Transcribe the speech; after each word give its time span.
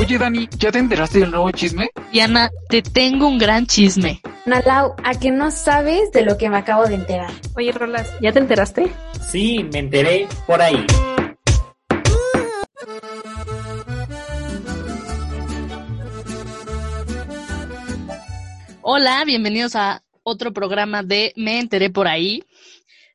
Oye, 0.00 0.16
Dani, 0.16 0.48
¿ya 0.56 0.72
te 0.72 0.78
enteraste 0.78 1.18
del 1.18 1.30
nuevo 1.30 1.50
chisme? 1.50 1.90
Diana, 2.10 2.50
te 2.70 2.80
tengo 2.80 3.28
un 3.28 3.36
gran 3.36 3.66
chisme. 3.66 4.22
Nalau, 4.46 4.94
¿a 5.04 5.12
que 5.20 5.30
no 5.30 5.50
sabes 5.50 6.10
de 6.12 6.22
lo 6.22 6.38
que 6.38 6.48
me 6.48 6.56
acabo 6.56 6.86
de 6.86 6.94
enterar? 6.94 7.30
Oye, 7.54 7.70
Rolas, 7.70 8.10
¿ya 8.22 8.32
te 8.32 8.38
enteraste? 8.38 8.90
Sí, 9.30 9.62
me 9.70 9.80
enteré 9.80 10.26
por 10.46 10.62
ahí. 10.62 10.86
Hola, 18.80 19.22
bienvenidos 19.26 19.76
a 19.76 20.02
otro 20.22 20.54
programa 20.54 21.02
de 21.02 21.34
Me 21.36 21.60
enteré 21.60 21.90
por 21.90 22.08
ahí, 22.08 22.42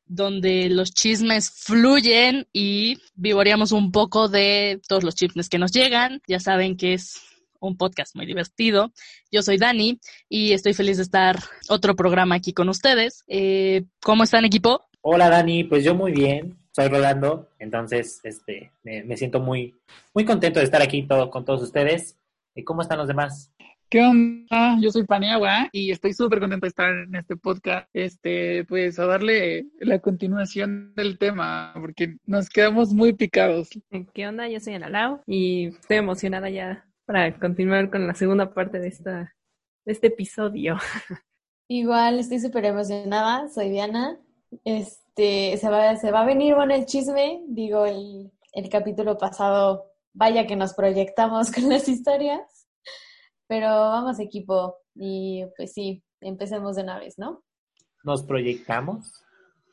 donde 0.06 0.68
los 0.70 0.92
chismes 0.92 1.50
fluyen 1.50 2.46
y 2.52 2.98
vivoreamos 3.14 3.72
un 3.72 3.92
poco 3.92 4.28
de 4.28 4.80
todos 4.88 5.02
los 5.02 5.14
chismes 5.14 5.48
que 5.48 5.58
nos 5.58 5.72
llegan. 5.72 6.22
Ya 6.26 6.40
saben 6.40 6.76
que 6.76 6.94
es 6.94 7.20
un 7.60 7.76
podcast 7.76 8.14
muy 8.14 8.26
divertido. 8.26 8.92
Yo 9.30 9.42
soy 9.42 9.58
Dani 9.58 9.98
y 10.28 10.52
estoy 10.52 10.74
feliz 10.74 10.96
de 10.98 11.02
estar 11.02 11.38
otro 11.68 11.96
programa 11.96 12.36
aquí 12.36 12.52
con 12.52 12.68
ustedes. 12.68 13.24
Eh, 13.26 13.84
¿Cómo 14.02 14.24
están, 14.24 14.44
equipo? 14.44 14.82
Hola 15.00 15.28
Dani, 15.28 15.64
pues 15.64 15.84
yo 15.84 15.94
muy 15.94 16.12
bien, 16.12 16.58
soy 16.72 16.88
Rolando, 16.88 17.48
entonces 17.60 18.20
este, 18.24 18.72
me, 18.82 19.04
me 19.04 19.16
siento 19.16 19.38
muy, 19.38 19.72
muy 20.12 20.24
contento 20.24 20.58
de 20.58 20.64
estar 20.64 20.82
aquí 20.82 21.04
todo, 21.04 21.30
con 21.30 21.44
todos 21.44 21.62
ustedes. 21.62 22.16
¿Y 22.56 22.64
cómo 22.64 22.82
están 22.82 22.98
los 22.98 23.06
demás? 23.06 23.52
¿Qué 23.88 24.00
onda? 24.02 24.78
Yo 24.80 24.90
soy 24.90 25.04
Paniagua 25.04 25.68
y 25.70 25.92
estoy 25.92 26.12
súper 26.12 26.40
contento 26.40 26.64
de 26.64 26.70
estar 26.70 26.90
en 26.90 27.14
este 27.14 27.36
podcast. 27.36 27.88
Este, 27.92 28.64
pues 28.64 28.98
a 28.98 29.06
darle 29.06 29.66
la 29.78 30.00
continuación 30.00 30.92
del 30.96 31.18
tema, 31.18 31.72
porque 31.80 32.16
nos 32.26 32.48
quedamos 32.48 32.92
muy 32.92 33.12
picados. 33.12 33.68
¿Qué 34.12 34.26
onda? 34.26 34.48
Yo 34.48 34.58
soy 34.58 34.74
Analao 34.74 35.22
y 35.24 35.66
estoy 35.66 35.98
emocionada 35.98 36.50
ya 36.50 36.84
para 37.04 37.38
continuar 37.38 37.88
con 37.88 38.08
la 38.08 38.14
segunda 38.14 38.52
parte 38.52 38.80
de, 38.80 38.88
esta, 38.88 39.36
de 39.84 39.92
este 39.92 40.08
episodio. 40.08 40.78
Igual 41.68 42.18
estoy 42.18 42.40
súper 42.40 42.64
emocionada, 42.64 43.48
soy 43.48 43.70
Diana. 43.70 44.18
Este, 44.64 45.56
se 45.58 45.68
va, 45.68 45.94
se 45.94 46.10
va 46.10 46.22
a 46.22 46.26
venir 46.26 46.56
bueno 46.56 46.74
el 46.74 46.86
chisme, 46.86 47.44
digo, 47.46 47.86
el, 47.86 48.32
el 48.52 48.68
capítulo 48.68 49.16
pasado, 49.16 49.92
vaya 50.12 50.44
que 50.44 50.56
nos 50.56 50.74
proyectamos 50.74 51.52
con 51.52 51.68
las 51.68 51.88
historias. 51.88 52.55
Pero 53.48 53.68
vamos 53.68 54.18
equipo 54.18 54.76
y 54.94 55.44
pues 55.56 55.72
sí, 55.72 56.02
empecemos 56.20 56.76
de 56.76 56.82
una 56.82 56.98
vez, 56.98 57.18
¿no? 57.18 57.42
¿Nos 58.02 58.22
proyectamos? 58.22 59.12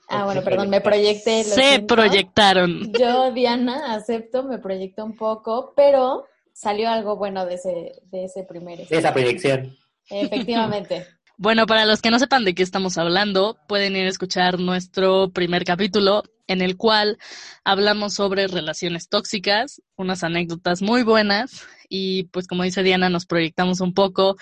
Ah, 0.10 0.26
bueno, 0.26 0.44
perdón, 0.44 0.70
me 0.70 0.82
proyecté. 0.82 1.40
lo 1.40 1.44
Se 1.56 1.62
siento. 1.62 1.96
proyectaron. 1.96 2.92
Yo, 2.94 3.32
Diana, 3.32 3.94
acepto, 3.94 4.44
me 4.44 4.60
proyecté 4.60 5.02
un 5.02 5.16
poco, 5.16 5.74
pero 5.76 6.26
salió 6.54 6.90
algo 6.90 7.16
bueno 7.16 7.46
de 7.46 7.56
ese, 7.56 8.02
de 8.04 8.26
ese 8.26 8.44
primer. 8.44 8.88
De 8.88 8.98
esa 8.98 9.14
proyección. 9.14 9.76
Efectivamente. 10.10 11.08
Bueno, 11.38 11.66
para 11.66 11.86
los 11.86 12.02
que 12.02 12.12
no 12.12 12.20
sepan 12.20 12.46
de 12.46 12.54
qué 12.54 12.62
estamos 12.62 12.98
hablando, 13.00 13.58
pueden 13.68 13.96
ir 13.96 14.06
a 14.06 14.10
escuchar 14.10 14.60
nuestro 14.60 15.32
primer 15.32 15.66
capítulo 15.66 16.24
en 16.46 16.62
el 16.62 16.78
cual 16.78 17.18
hablamos 17.64 18.14
sobre 18.14 18.48
relaciones 18.48 19.10
tóxicas, 19.10 19.82
unas 19.96 20.24
anécdotas 20.24 20.84
muy 20.84 21.02
buenas 21.02 21.66
y 21.90 22.26
pues 22.26 22.46
como 22.48 22.62
dice 22.64 22.84
Diana, 22.84 23.10
nos 23.10 23.26
proyectamos 23.26 23.82
un 23.82 23.96
poco. 23.96 24.38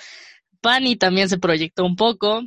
Pani 0.60 0.98
también 0.98 1.30
se 1.30 1.38
proyectó 1.38 1.86
un 1.86 1.96
poco, 1.96 2.42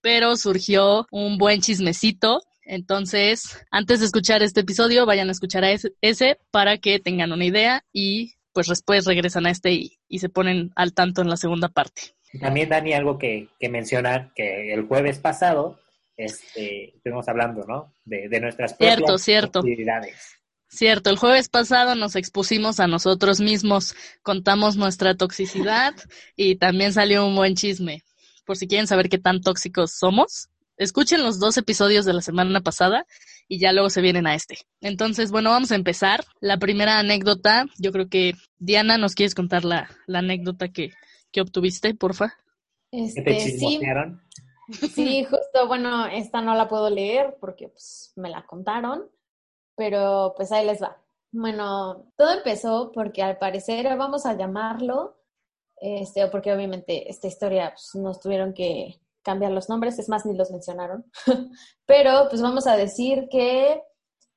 pero 0.00 0.36
surgió 0.36 1.06
un 1.12 1.38
buen 1.38 1.60
chismecito. 1.60 2.42
Entonces, 2.64 3.60
antes 3.70 4.00
de 4.00 4.06
escuchar 4.06 4.42
este 4.42 4.62
episodio, 4.62 5.06
vayan 5.06 5.28
a 5.28 5.32
escuchar 5.32 5.64
a 5.64 5.70
ese, 5.70 6.38
para 6.50 6.78
que 6.78 6.98
tengan 6.98 7.30
una 7.32 7.44
idea 7.44 7.84
y 7.92 8.34
pues 8.52 8.66
después 8.66 9.04
regresan 9.04 9.46
a 9.46 9.50
este 9.50 9.72
y 10.08 10.18
se 10.18 10.28
ponen 10.28 10.72
al 10.74 10.94
tanto 10.94 11.22
en 11.22 11.28
la 11.28 11.36
segunda 11.36 11.68
parte. 11.68 12.14
También, 12.40 12.68
Dani, 12.68 12.92
algo 12.92 13.18
que, 13.18 13.48
que 13.58 13.68
mencionar, 13.68 14.32
que 14.34 14.72
el 14.72 14.86
jueves 14.86 15.18
pasado 15.18 15.78
este, 16.16 16.96
estuvimos 16.96 17.28
hablando, 17.28 17.64
¿no? 17.66 17.92
De, 18.04 18.28
de 18.28 18.40
nuestras 18.40 18.74
propias 18.74 18.96
Cierto, 18.96 19.18
cierto. 19.18 19.58
actividades. 19.60 20.38
Cierto, 20.68 21.10
el 21.10 21.18
jueves 21.18 21.48
pasado 21.48 21.94
nos 21.94 22.16
expusimos 22.16 22.80
a 22.80 22.88
nosotros 22.88 23.40
mismos, 23.40 23.94
contamos 24.22 24.76
nuestra 24.76 25.14
toxicidad 25.14 25.94
y 26.36 26.56
también 26.56 26.92
salió 26.92 27.26
un 27.26 27.36
buen 27.36 27.54
chisme. 27.54 28.02
Por 28.44 28.56
si 28.56 28.66
quieren 28.66 28.86
saber 28.86 29.08
qué 29.08 29.18
tan 29.18 29.40
tóxicos 29.40 29.92
somos, 29.92 30.48
escuchen 30.76 31.22
los 31.22 31.38
dos 31.38 31.56
episodios 31.56 32.04
de 32.04 32.12
la 32.12 32.20
semana 32.20 32.60
pasada 32.60 33.06
y 33.46 33.58
ya 33.58 33.72
luego 33.72 33.90
se 33.90 34.00
vienen 34.00 34.26
a 34.26 34.34
este. 34.34 34.58
Entonces, 34.80 35.30
bueno, 35.30 35.50
vamos 35.50 35.70
a 35.70 35.76
empezar. 35.76 36.24
La 36.40 36.58
primera 36.58 36.98
anécdota, 36.98 37.66
yo 37.78 37.92
creo 37.92 38.08
que 38.08 38.34
Diana, 38.58 38.98
¿nos 38.98 39.14
quieres 39.14 39.34
contar 39.34 39.64
la, 39.64 39.88
la 40.06 40.18
anécdota 40.20 40.68
que, 40.68 40.92
que 41.34 41.40
obtuviste, 41.40 41.94
porfa? 41.94 42.32
¿Qué 42.90 43.12
te 43.12 43.36
Este, 43.36 43.40
sí, 43.40 43.52
chismosearon? 43.58 44.22
sí, 44.94 45.24
justo, 45.24 45.66
bueno, 45.66 46.06
esta 46.06 46.40
no 46.40 46.54
la 46.54 46.68
puedo 46.68 46.88
leer 46.88 47.36
porque 47.40 47.68
pues, 47.68 48.12
me 48.14 48.30
la 48.30 48.46
contaron, 48.46 49.10
pero 49.76 50.32
pues 50.36 50.52
ahí 50.52 50.64
les 50.64 50.80
va. 50.80 50.96
Bueno, 51.32 52.12
todo 52.16 52.30
empezó 52.30 52.92
porque 52.94 53.22
al 53.22 53.38
parecer 53.38 53.84
vamos 53.98 54.24
a 54.24 54.36
llamarlo, 54.36 55.18
este, 55.76 56.28
porque 56.28 56.52
obviamente 56.52 57.10
esta 57.10 57.26
historia 57.26 57.74
pues, 57.74 58.00
nos 58.00 58.20
tuvieron 58.20 58.54
que 58.54 59.00
cambiar 59.22 59.50
los 59.50 59.68
nombres, 59.68 59.98
es 59.98 60.08
más, 60.08 60.24
ni 60.24 60.36
los 60.36 60.52
mencionaron, 60.52 61.04
pero 61.86 62.28
pues 62.30 62.40
vamos 62.40 62.68
a 62.68 62.76
decir 62.76 63.26
que 63.28 63.82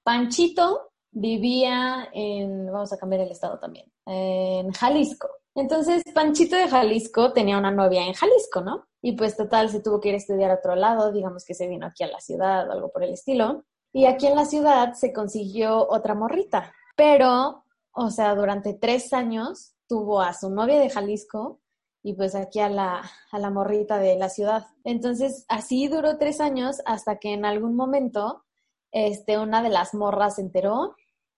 Panchito 0.04 0.94
vivía 1.12 2.10
en, 2.12 2.66
vamos 2.72 2.92
a 2.92 2.98
cambiar 2.98 3.22
el 3.22 3.32
estado 3.32 3.60
también, 3.60 3.86
en 4.08 4.72
Jalisco. 4.72 5.30
Entonces, 5.58 6.04
Panchito 6.14 6.56
de 6.56 6.68
Jalisco 6.68 7.34
tenía 7.34 7.58
una 7.58 7.72
novia 7.72 8.06
en 8.06 8.14
Jalisco, 8.14 8.62
¿no? 8.62 8.86
Y 9.02 9.14
pues 9.14 9.36
total, 9.36 9.72
se 9.72 9.82
tuvo 9.82 10.00
que 10.00 10.10
ir 10.10 10.14
a 10.14 10.20
estudiar 10.20 10.52
a 10.52 10.60
otro 10.60 10.76
lado, 10.76 11.12
digamos 11.12 11.46
que 11.46 11.56
se 11.56 11.68
vino 11.68 11.88
aquí 11.88 12.04
a 12.04 12.08
la 12.10 12.20
ciudad 12.20 12.70
algo 12.70 12.92
por 12.92 13.04
el 13.04 13.14
estilo. 13.14 13.66
Y 13.92 14.06
aquí 14.06 14.28
en 14.28 14.36
la 14.36 14.46
ciudad 14.46 14.94
se 14.94 15.12
consiguió 15.12 15.90
otra 15.90 16.14
morrita, 16.14 16.72
pero, 16.96 17.64
o 17.92 18.12
sea, 18.12 18.36
durante 18.36 18.76
tres 18.76 19.14
años 19.14 19.74
tuvo 19.88 20.22
a 20.22 20.34
su 20.34 20.52
novia 20.52 20.80
de 20.80 20.92
Jalisco 20.92 21.60
y 22.04 22.14
pues 22.14 22.36
aquí 22.36 22.60
a 22.60 22.70
la, 22.70 23.02
a 23.32 23.40
la 23.40 23.50
morrita 23.50 23.98
de 23.98 24.16
la 24.16 24.30
ciudad. 24.30 24.68
Entonces, 24.84 25.44
así 25.48 25.88
duró 25.88 26.20
tres 26.20 26.40
años 26.40 26.84
hasta 26.86 27.18
que 27.18 27.34
en 27.34 27.46
algún 27.46 27.76
momento, 27.76 28.44
este, 28.92 29.40
una 29.40 29.64
de 29.64 29.70
las 29.70 29.96
morras 29.96 30.36
se 30.36 30.42
enteró, 30.42 30.96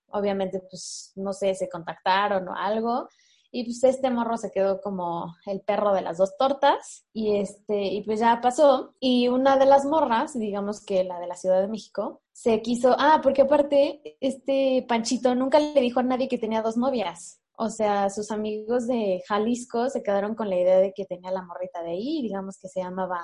obviamente, 0.09 0.59
pues, 0.69 1.13
no 1.15 1.31
sé, 1.31 1.55
se 1.55 1.69
contactaron 1.69 2.49
o 2.49 2.53
algo, 2.53 3.07
y 3.51 3.63
pues 3.63 3.83
este 3.83 4.09
morro 4.09 4.37
se 4.37 4.51
quedó 4.51 4.79
como 4.81 5.35
el 5.45 5.61
perro 5.61 5.93
de 5.93 6.01
las 6.01 6.17
dos 6.17 6.37
tortas 6.37 7.05
y 7.13 7.37
este 7.37 7.83
y 7.83 8.03
pues 8.03 8.19
ya 8.19 8.39
pasó 8.41 8.95
y 8.99 9.27
una 9.27 9.57
de 9.57 9.65
las 9.65 9.85
morras, 9.85 10.37
digamos 10.37 10.85
que 10.85 11.03
la 11.03 11.19
de 11.19 11.27
la 11.27 11.35
Ciudad 11.35 11.61
de 11.61 11.67
México, 11.67 12.21
se 12.31 12.61
quiso, 12.61 12.95
ah, 12.97 13.19
porque 13.21 13.41
aparte 13.41 14.17
este 14.21 14.85
Panchito 14.87 15.35
nunca 15.35 15.59
le 15.59 15.81
dijo 15.81 15.99
a 15.99 16.03
nadie 16.03 16.29
que 16.29 16.37
tenía 16.37 16.61
dos 16.61 16.77
novias. 16.77 17.41
O 17.57 17.69
sea, 17.69 18.09
sus 18.09 18.31
amigos 18.31 18.87
de 18.87 19.21
Jalisco 19.27 19.89
se 19.89 20.01
quedaron 20.01 20.33
con 20.35 20.49
la 20.49 20.57
idea 20.57 20.77
de 20.77 20.93
que 20.93 21.03
tenía 21.05 21.31
la 21.31 21.41
morrita 21.41 21.83
de 21.83 21.91
ahí, 21.91 22.21
digamos 22.21 22.57
que 22.57 22.69
se 22.69 22.79
llamaba 22.79 23.19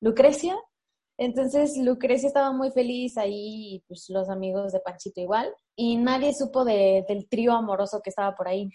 Lucrecia. 0.00 0.56
Entonces 1.18 1.76
Lucrecia 1.76 2.28
estaba 2.28 2.52
muy 2.52 2.70
feliz 2.70 3.18
ahí, 3.18 3.74
y 3.74 3.84
pues 3.86 4.06
los 4.08 4.30
amigos 4.30 4.72
de 4.72 4.80
Panchito 4.80 5.20
igual, 5.20 5.52
y 5.76 5.96
nadie 5.96 6.32
supo 6.32 6.64
de, 6.64 7.04
del 7.08 7.28
trío 7.28 7.52
amoroso 7.52 8.00
que 8.02 8.10
estaba 8.10 8.34
por 8.34 8.48
ahí. 8.48 8.70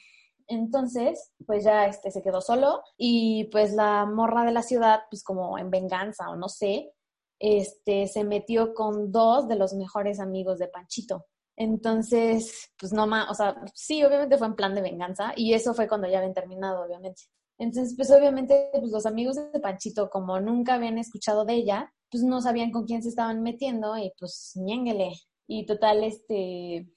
Entonces, 0.48 1.32
pues 1.46 1.64
ya 1.64 1.86
este 1.86 2.12
se 2.12 2.22
quedó 2.22 2.42
solo 2.42 2.82
y 2.98 3.46
pues 3.46 3.74
la 3.74 4.06
morra 4.06 4.46
de 4.46 4.52
la 4.52 4.64
ciudad, 4.64 5.02
pues 5.10 5.24
como 5.24 5.58
en 5.58 5.70
venganza 5.70 6.30
o 6.30 6.36
no 6.36 6.50
sé, 6.50 6.94
este 7.40 8.08
se 8.08 8.24
metió 8.24 8.74
con 8.74 9.12
dos 9.12 9.48
de 9.48 9.56
los 9.56 9.74
mejores 9.74 10.20
amigos 10.20 10.60
de 10.60 10.68
Panchito. 10.68 11.26
Entonces, 11.56 12.72
pues 12.80 12.94
no 12.94 13.06
más, 13.06 13.30
o 13.30 13.34
sea, 13.34 13.56
sí, 13.76 14.04
obviamente 14.04 14.38
fue 14.38 14.48
en 14.48 14.56
plan 14.56 14.74
de 14.74 14.82
venganza 14.82 15.34
y 15.36 15.54
eso 15.54 15.74
fue 15.74 15.88
cuando 15.88 16.08
ya 16.08 16.18
habían 16.20 16.34
terminado, 16.34 16.84
obviamente. 16.84 17.24
Entonces, 17.60 17.96
pues 17.96 18.12
obviamente 18.12 18.70
pues, 18.72 18.92
los 18.92 19.06
amigos 19.06 19.36
de 19.36 19.60
Panchito, 19.60 20.10
como 20.10 20.40
nunca 20.40 20.76
habían 20.76 20.98
escuchado 20.98 21.46
de 21.46 21.54
ella, 21.56 21.94
pues 22.10 22.24
no 22.24 22.42
sabían 22.42 22.72
con 22.72 22.86
quién 22.86 23.04
se 23.04 23.10
estaban 23.10 23.42
metiendo 23.42 23.98
y 23.98 24.12
pues 24.20 24.54
ñénguele. 24.56 25.14
Y 25.48 25.66
total, 25.66 26.04
este, 26.04 26.88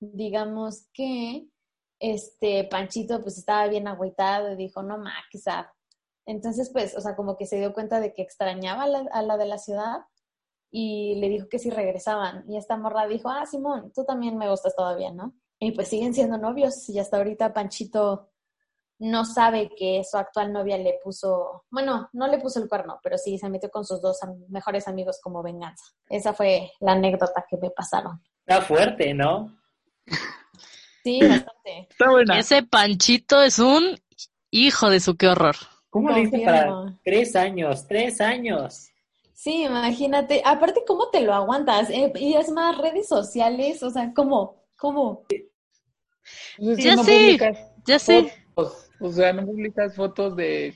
digamos 0.00 0.86
que 0.92 1.48
este 1.98 2.64
Panchito 2.64 3.20
pues 3.22 3.38
estaba 3.38 3.66
bien 3.68 3.88
agüitado 3.88 4.52
y 4.52 4.56
dijo, 4.56 4.82
no 4.82 4.98
ma, 4.98 5.14
quizá. 5.30 5.72
Entonces, 6.26 6.70
pues, 6.72 6.96
o 6.96 7.00
sea, 7.00 7.14
como 7.14 7.36
que 7.36 7.46
se 7.46 7.58
dio 7.58 7.72
cuenta 7.72 8.00
de 8.00 8.12
que 8.12 8.22
extrañaba 8.22 8.84
a 8.84 8.88
la, 8.88 9.04
a 9.12 9.22
la 9.22 9.36
de 9.36 9.46
la 9.46 9.58
ciudad 9.58 10.00
y 10.70 11.14
le 11.20 11.28
dijo 11.28 11.48
que 11.48 11.58
si 11.58 11.70
regresaban. 11.70 12.44
Y 12.48 12.56
esta 12.56 12.76
morra 12.76 13.06
dijo, 13.06 13.28
ah, 13.28 13.46
Simón, 13.46 13.92
tú 13.94 14.04
también 14.04 14.36
me 14.36 14.50
gustas 14.50 14.74
todavía, 14.74 15.12
¿no? 15.12 15.34
Y 15.58 15.72
pues 15.72 15.88
siguen 15.88 16.12
siendo 16.14 16.36
novios 16.36 16.88
y 16.88 16.98
hasta 16.98 17.16
ahorita 17.16 17.52
Panchito 17.54 18.30
no 18.98 19.24
sabe 19.24 19.70
que 19.76 20.02
su 20.04 20.16
actual 20.16 20.52
novia 20.52 20.78
le 20.78 20.98
puso, 21.02 21.64
bueno, 21.70 22.08
no 22.12 22.26
le 22.28 22.38
puso 22.38 22.60
el 22.62 22.68
cuerno, 22.68 22.98
pero 23.02 23.18
sí 23.18 23.38
se 23.38 23.48
metió 23.48 23.70
con 23.70 23.84
sus 23.84 24.00
dos 24.00 24.22
am- 24.22 24.44
mejores 24.48 24.88
amigos 24.88 25.20
como 25.22 25.42
venganza. 25.42 25.84
Esa 26.08 26.32
fue 26.32 26.72
la 26.80 26.92
anécdota 26.92 27.44
que 27.48 27.56
me 27.58 27.70
pasaron. 27.70 28.22
Está 28.46 28.62
fuerte, 28.62 29.14
¿no? 29.14 29.54
Sí, 31.06 31.20
bastante. 31.20 31.86
Está 31.90 32.10
buena. 32.10 32.38
Ese 32.40 32.62
Panchito 32.64 33.40
es 33.40 33.60
un 33.60 33.96
hijo 34.50 34.90
de 34.90 34.98
su 34.98 35.16
qué 35.16 35.28
horror. 35.28 35.54
¿Cómo 35.88 36.10
le 36.10 36.22
hice 36.22 36.40
para 36.40 36.74
tres 37.04 37.36
años? 37.36 37.86
Tres 37.86 38.20
años. 38.20 38.88
Sí, 39.32 39.62
imagínate. 39.62 40.42
Aparte, 40.44 40.82
¿cómo 40.84 41.08
te 41.10 41.22
lo 41.22 41.32
aguantas? 41.32 41.90
Eh, 41.90 42.12
y 42.16 42.34
es 42.34 42.50
más, 42.50 42.76
redes 42.76 43.06
sociales, 43.06 43.84
o 43.84 43.90
sea, 43.90 44.12
¿cómo? 44.14 44.64
¿Cómo? 44.76 45.22
Pues 46.58 46.78
Ya 46.78 46.96
no 46.96 47.04
sé. 47.04 47.12
publicas 47.12 47.58
Ya 47.86 47.98
sé. 48.00 48.32
fotos, 48.56 48.90
o 48.98 49.12
sea, 49.12 49.32
no 49.32 49.46
publicas 49.46 49.94
fotos 49.94 50.34
de, 50.34 50.74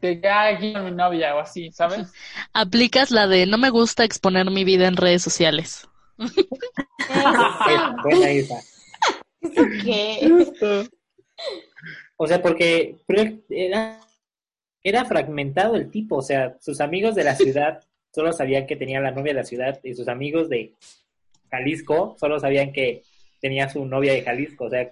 de 0.00 0.20
"Ah, 0.26 0.48
aquí 0.48 0.72
con 0.72 0.86
mi 0.86 0.92
novia 0.92 1.36
o 1.36 1.40
así, 1.40 1.70
¿sabes? 1.72 2.10
Aplicas 2.54 3.10
la 3.10 3.26
de 3.26 3.44
no 3.44 3.58
me 3.58 3.68
gusta 3.68 4.04
exponer 4.04 4.50
mi 4.50 4.64
vida 4.64 4.88
en 4.88 4.96
redes 4.96 5.22
sociales. 5.22 5.86
Esa. 7.08 7.96
Buena 8.02 8.30
esa. 8.30 8.71
¿Eso 9.56 9.64
qué? 9.84 10.28
Justo. 10.28 10.84
O 12.16 12.26
sea, 12.26 12.40
porque 12.40 12.96
era, 13.48 14.00
era 14.82 15.04
fragmentado 15.04 15.76
el 15.76 15.90
tipo, 15.90 16.16
o 16.16 16.22
sea, 16.22 16.56
sus 16.60 16.80
amigos 16.80 17.14
de 17.14 17.24
la 17.24 17.34
ciudad 17.34 17.80
solo 18.14 18.32
sabían 18.32 18.66
que 18.66 18.76
tenía 18.76 19.00
la 19.00 19.10
novia 19.10 19.32
de 19.32 19.40
la 19.40 19.44
ciudad 19.44 19.80
y 19.82 19.94
sus 19.94 20.08
amigos 20.08 20.48
de 20.48 20.74
Jalisco 21.50 22.16
solo 22.18 22.38
sabían 22.38 22.72
que 22.72 23.02
tenía 23.40 23.68
su 23.68 23.84
novia 23.84 24.12
de 24.12 24.22
Jalisco, 24.22 24.66
o 24.66 24.70
sea, 24.70 24.88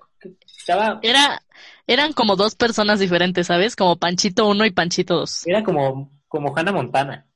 estaba, 0.58 0.98
Era, 1.02 1.40
eran 1.86 2.12
como 2.12 2.34
dos 2.36 2.56
personas 2.56 2.98
diferentes, 2.98 3.46
¿sabes? 3.46 3.76
Como 3.76 3.96
Panchito 3.96 4.48
1 4.48 4.66
y 4.66 4.70
Panchito 4.72 5.16
2. 5.16 5.46
era 5.46 5.62
como, 5.62 6.10
como 6.26 6.56
Hannah 6.56 6.72
Montana. 6.72 7.29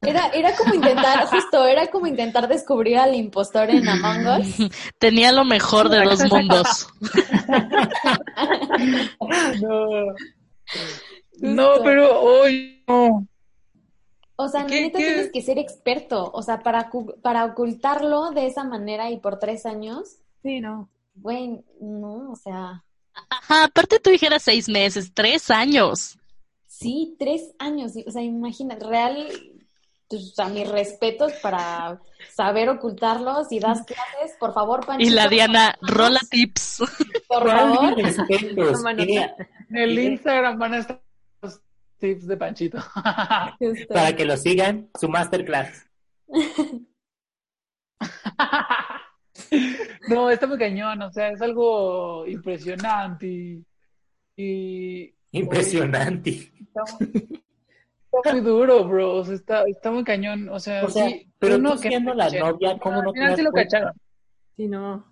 Era, 0.00 0.28
era 0.28 0.54
como 0.54 0.74
intentar, 0.74 1.26
justo, 1.26 1.66
era 1.66 1.88
como 1.88 2.06
intentar 2.06 2.46
descubrir 2.46 2.98
al 2.98 3.16
impostor 3.16 3.68
en 3.70 3.88
Among 3.88 4.26
Us. 4.40 4.70
Tenía 4.98 5.32
lo 5.32 5.44
mejor 5.44 5.88
de 5.88 6.04
dos 6.04 6.20
mundos. 6.30 6.86
No. 9.60 10.14
No, 11.40 11.72
pero 11.84 12.20
hoy 12.20 12.82
no. 12.86 13.26
O 14.36 14.48
sea, 14.48 14.66
¿Qué- 14.66 14.82
neta 14.82 14.98
qué? 14.98 15.04
tienes 15.06 15.30
que 15.32 15.42
ser 15.42 15.58
experto. 15.58 16.30
O 16.32 16.42
sea, 16.42 16.60
para, 16.60 16.90
para 17.22 17.44
ocultarlo 17.44 18.30
de 18.30 18.46
esa 18.46 18.64
manera 18.64 19.10
y 19.10 19.18
por 19.18 19.38
tres 19.38 19.66
años, 19.66 20.16
Sí, 20.42 20.60
no. 20.60 20.88
güey, 21.16 21.60
no, 21.80 22.30
o 22.30 22.36
sea, 22.36 22.84
Ajá, 23.30 23.64
aparte 23.64 23.98
tú 23.98 24.10
dijeras 24.10 24.44
seis 24.44 24.68
meses, 24.68 25.10
tres 25.12 25.50
años. 25.50 26.16
sí, 26.68 27.16
tres 27.18 27.52
años. 27.58 27.92
O 28.06 28.10
sea, 28.12 28.22
imagina, 28.22 28.76
real, 28.76 29.28
pues, 30.08 30.38
a 30.38 30.48
mis 30.48 30.68
respetos 30.68 31.32
para 31.42 32.00
saber 32.34 32.68
ocultarlos 32.70 33.52
y 33.52 33.60
das 33.60 33.84
clases, 33.84 34.36
por 34.38 34.54
favor, 34.54 34.80
Y 34.82 34.86
Panchito. 34.86 35.14
la 35.14 35.28
Diana, 35.28 35.78
rola 35.82 36.20
tips. 36.30 36.82
Por 37.28 37.48
favor. 37.50 37.94
En 37.98 39.76
el 39.76 39.98
Instagram 39.98 40.58
van 40.58 40.74
a 40.74 40.78
estar 40.78 41.02
los 41.42 41.60
tips 41.98 42.26
de 42.26 42.36
Panchito. 42.36 42.78
Justo. 43.58 43.94
para 43.94 44.16
que 44.16 44.24
lo 44.24 44.36
sigan, 44.36 44.88
su 44.98 45.08
masterclass. 45.08 45.86
No, 50.08 50.30
está 50.30 50.46
muy 50.46 50.58
cañón, 50.58 51.00
o 51.02 51.12
sea, 51.12 51.30
es 51.30 51.40
algo 51.40 52.26
impresionante 52.26 53.26
y, 53.26 53.64
y 54.36 55.14
Impresionante. 55.32 56.52
Está 58.12 58.32
muy 58.32 58.40
duro, 58.40 58.84
bro, 58.84 59.16
o 59.16 59.24
sea, 59.24 59.34
está, 59.34 59.62
está 59.68 59.90
muy 59.90 60.04
cañón, 60.04 60.48
o 60.48 60.58
sea, 60.60 60.84
O 60.84 60.88
sea, 60.90 61.08
sí, 61.08 61.30
pero 61.38 61.56
tú 61.58 61.80
que 61.80 61.88
siendo 61.88 62.14
la 62.14 62.30
novia, 62.30 62.78
¿cómo 62.78 63.02
no 63.02 63.08
Al 63.10 63.14
te 63.14 63.18
final 63.20 63.28
das 63.30 63.38
sí 63.38 63.42
lo 63.44 63.52
cacharon. 63.52 63.92
Sí, 64.56 64.66
no. 64.68 65.06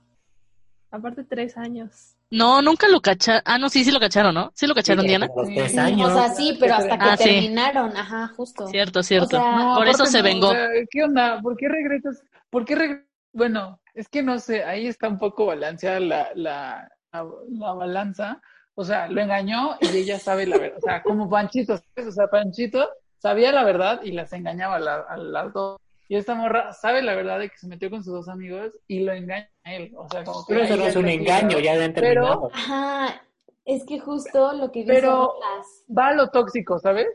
Aparte, 0.90 1.24
tres 1.24 1.56
años. 1.56 2.14
No, 2.30 2.60
nunca 2.62 2.88
lo 2.88 3.00
cacharon. 3.00 3.42
Ah, 3.44 3.58
no, 3.58 3.68
sí, 3.68 3.84
sí 3.84 3.90
lo 3.92 4.00
cacharon, 4.00 4.34
¿no? 4.34 4.50
Sí 4.54 4.66
lo 4.66 4.74
cacharon, 4.74 5.02
Sí, 5.02 5.08
Diana. 5.08 5.28
tres 5.54 5.78
años. 5.78 6.10
O 6.10 6.14
sea, 6.14 6.28
sí, 6.30 6.56
pero 6.58 6.74
hasta 6.74 6.98
que 6.98 7.04
Ah, 7.04 7.16
sí. 7.16 7.24
terminaron, 7.24 7.96
ajá, 7.96 8.28
justo. 8.36 8.66
Cierto, 8.66 9.02
cierto. 9.02 9.36
O 9.36 9.40
sea, 9.40 9.56
No, 9.56 9.74
Por 9.76 9.88
eso 9.88 10.06
se 10.06 10.18
no, 10.18 10.24
vengó. 10.24 10.48
o 10.48 10.52
sea, 10.52 10.68
¿Qué 10.90 11.04
onda? 11.04 11.40
¿Por 11.40 11.56
qué 11.56 11.68
regresas? 11.68 12.22
¿Por 12.50 12.64
qué 12.64 12.76
reg- 12.76 13.06
Bueno, 13.32 13.80
es 13.94 14.08
que 14.08 14.22
no 14.22 14.38
sé, 14.38 14.64
ahí 14.64 14.86
está 14.86 15.08
un 15.08 15.18
poco 15.18 15.46
balanceada 15.46 16.00
la, 16.00 16.28
la, 16.34 16.88
la, 17.12 17.28
la 17.50 17.72
balanza. 17.74 18.40
O 18.78 18.84
sea, 18.84 19.08
lo 19.08 19.20
engañó 19.20 19.76
y 19.80 19.96
ella 19.96 20.18
sabe 20.18 20.46
la 20.46 20.58
verdad. 20.58 20.78
O 20.78 20.80
sea, 20.82 21.02
como 21.02 21.28
Panchito, 21.30 21.76
¿sabes? 21.78 22.08
O 22.10 22.12
sea, 22.12 22.28
Panchito 22.28 22.88
sabía 23.18 23.50
la 23.50 23.64
verdad 23.64 24.02
y 24.04 24.12
las 24.12 24.32
engañaba 24.34 24.76
a, 24.76 24.80
la- 24.80 25.00
a 25.08 25.16
las 25.16 25.52
dos. 25.52 25.80
Y 26.08 26.16
esta 26.16 26.34
morra 26.34 26.72
sabe 26.72 27.02
la 27.02 27.14
verdad 27.14 27.38
de 27.40 27.48
que 27.48 27.56
se 27.58 27.66
metió 27.66 27.90
con 27.90 28.04
sus 28.04 28.12
dos 28.12 28.28
amigos 28.28 28.72
y 28.86 29.00
lo 29.00 29.12
engaña 29.12 29.50
a 29.64 29.74
él. 29.74 29.92
O 29.96 30.06
sea, 30.08 30.22
como 30.24 30.44
que 30.46 30.52
Pero 30.54 30.64
eso 30.66 30.76
no 30.76 30.86
es 30.86 30.94
un 30.96 31.08
engaño, 31.08 31.58
ya 31.58 31.72
Pero- 31.74 31.92
terminado. 31.94 32.50
Ajá, 32.52 33.22
es 33.64 33.84
que 33.86 33.98
justo 33.98 34.52
lo 34.52 34.70
que 34.70 34.80
dice 34.80 34.92
Pero- 34.92 35.32
Rolas, 35.32 35.66
Va 35.98 36.08
a 36.08 36.12
lo 36.14 36.28
tóxico, 36.28 36.78
¿sabes? 36.78 37.08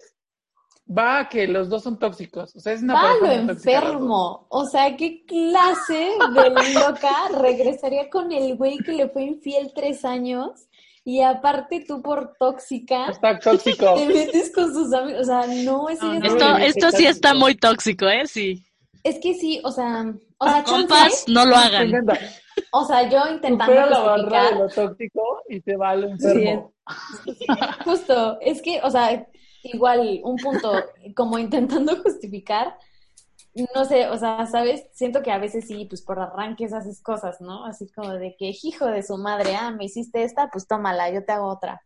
Va 0.89 1.19
a 1.19 1.29
que 1.29 1.47
los 1.47 1.69
dos 1.69 1.83
son 1.83 1.99
tóxicos. 1.99 2.53
O 2.55 2.59
sea, 2.59 2.73
es 2.73 2.81
una 2.81 2.95
va 2.95 3.11
a 3.11 3.15
lo 3.15 3.31
enfermo. 3.31 4.47
O 4.49 4.65
sea, 4.65 4.97
¿qué 4.97 5.23
clase 5.25 6.09
de 6.33 6.73
loca 6.73 7.13
regresaría 7.39 8.09
con 8.09 8.31
el 8.33 8.57
güey 8.57 8.77
que 8.79 8.91
le 8.91 9.07
fue 9.07 9.23
infiel 9.23 9.71
tres 9.73 10.03
años? 10.03 10.67
Y 11.03 11.21
aparte 11.21 11.83
tú 11.87 12.01
por 12.01 12.33
tóxica 12.37 13.07
Está 13.09 13.39
tóxico. 13.39 13.95
te 13.95 14.05
metes 14.05 14.51
con 14.53 14.71
sus 14.71 14.93
amigos. 14.93 15.21
O 15.21 15.25
sea, 15.25 15.47
no, 15.47 15.89
eso 15.89 16.13
ya 16.13 16.19
No, 16.19 16.25
Esto, 16.25 16.57
esto 16.57 16.91
sí 16.91 17.05
está 17.05 17.33
muy 17.33 17.55
tóxico, 17.55 18.07
¿eh? 18.07 18.27
Sí. 18.27 18.63
Es 19.03 19.17
que 19.19 19.33
sí, 19.33 19.59
o 19.63 19.71
sea, 19.71 20.13
o 20.37 20.45
sea, 20.45 20.63
Compas, 20.63 20.99
chance, 20.99 21.31
no 21.31 21.45
lo 21.45 21.55
hagan. 21.55 21.91
o 22.71 22.85
sea, 22.85 23.09
yo 23.09 23.19
intentando 23.31 23.65
Supera 23.65 23.89
la 23.89 23.99
barra 23.99 24.49
de 24.49 24.55
justificar, 24.55 24.55
lo 24.57 24.69
tóxico 24.69 25.41
y 25.49 25.61
te 25.61 25.75
va 25.75 25.93
enfermo. 25.95 26.73
justo, 27.85 28.37
es 28.41 28.61
que, 28.61 28.79
o 28.83 28.91
sea, 28.91 29.27
igual 29.63 30.21
un 30.23 30.35
punto, 30.37 30.71
como 31.15 31.39
intentando 31.39 31.95
justificar, 32.03 32.77
no 33.53 33.85
sé, 33.85 34.07
o 34.07 34.17
sea, 34.17 34.45
¿sabes? 34.45 34.87
Siento 34.93 35.21
que 35.21 35.31
a 35.31 35.37
veces 35.37 35.67
sí, 35.67 35.85
pues 35.85 36.01
por 36.01 36.19
arranques 36.19 36.73
haces 36.73 37.01
cosas, 37.01 37.41
¿no? 37.41 37.65
Así 37.65 37.89
como 37.91 38.11
de 38.13 38.35
que, 38.37 38.53
hijo 38.63 38.85
de 38.85 39.03
su 39.03 39.17
madre, 39.17 39.55
ah, 39.55 39.71
me 39.71 39.85
hiciste 39.85 40.23
esta, 40.23 40.49
pues 40.49 40.67
tómala, 40.67 41.11
yo 41.11 41.25
te 41.25 41.33
hago 41.33 41.47
otra. 41.47 41.81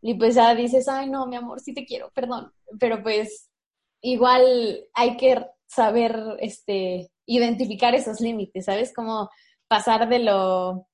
Y 0.00 0.14
pues 0.14 0.34
ya 0.34 0.54
dices, 0.54 0.88
ay, 0.88 1.10
no, 1.10 1.26
mi 1.26 1.36
amor, 1.36 1.60
sí 1.60 1.74
te 1.74 1.84
quiero, 1.84 2.10
perdón. 2.14 2.52
Pero 2.80 3.02
pues 3.02 3.50
igual 4.00 4.86
hay 4.94 5.16
que 5.16 5.46
saber, 5.66 6.36
este, 6.40 7.10
identificar 7.26 7.94
esos 7.94 8.20
límites, 8.20 8.64
¿sabes? 8.66 8.94
Como 8.94 9.30
pasar 9.68 10.08
de 10.08 10.20
lo, 10.20 10.88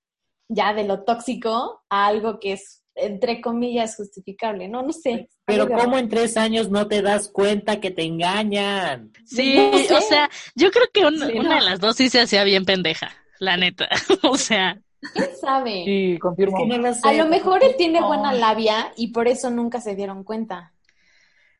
ya 0.49 0.75
de 0.75 0.85
lo 0.85 1.05
tóxico 1.05 1.83
a 1.89 2.07
algo 2.07 2.41
que 2.41 2.55
es, 2.55 2.82
entre 2.95 3.41
comillas, 3.41 3.97
justificable, 3.97 4.69
¿no? 4.69 4.83
No 4.83 4.93
sé. 4.93 5.29
Pero 5.45 5.69
¿cómo 5.69 5.99
en 5.99 6.09
tres 6.09 6.37
años 6.37 6.71
no 6.71 6.87
te 6.89 7.01
das 7.03 7.29
cuenta 7.29 7.81
que 7.81 7.91
te 7.91 8.03
engañan? 8.05 9.13
Sí, 9.25 9.55
No 9.57 9.79
sé. 9.79 9.95
o 9.95 10.01
sea, 10.01 10.31
yo 10.55 10.71
creo 10.71 10.85
que 10.93 11.05
un- 11.07 11.19
Sí, 11.19 11.39
una 11.39 11.49
no. 11.51 11.55
de 11.57 11.61
las 11.71 11.81
dos 11.81 11.97
sí 11.97 12.09
se 12.11 12.21
hacía 12.21 12.45
bien 12.45 12.65
pendeja, 12.65 13.11
la 13.39 13.57
neta. 13.57 13.89
O 14.23 14.37
sea, 14.37 14.81
¿Quién 15.15 15.31
sabe? 15.41 15.83
Sí, 15.85 16.13
Es 16.15 16.21
confirmo. 16.21 16.59
que 16.59 16.67
no 16.67 16.79
lo 16.79 16.95
sé. 16.95 17.01
A 17.09 17.13
lo 17.15 17.27
mejor 17.27 17.65
él 17.65 17.75
tiene 17.77 18.01
buena 18.03 18.33
labia 18.33 18.93
y 18.97 19.09
por 19.09 19.27
eso 19.27 19.51
nunca 19.51 19.81
se 19.81 19.97
dieron 19.97 20.23
cuenta. 20.23 20.73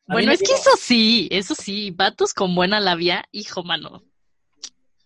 A 0.07 0.13
bueno, 0.13 0.31
es 0.31 0.39
que 0.39 0.53
eso 0.53 0.71
sí, 0.77 1.27
eso 1.31 1.55
sí, 1.55 1.91
vatos 1.91 2.33
con 2.33 2.55
buena 2.55 2.79
labia, 2.79 3.25
hijo 3.31 3.63
mano. 3.63 4.03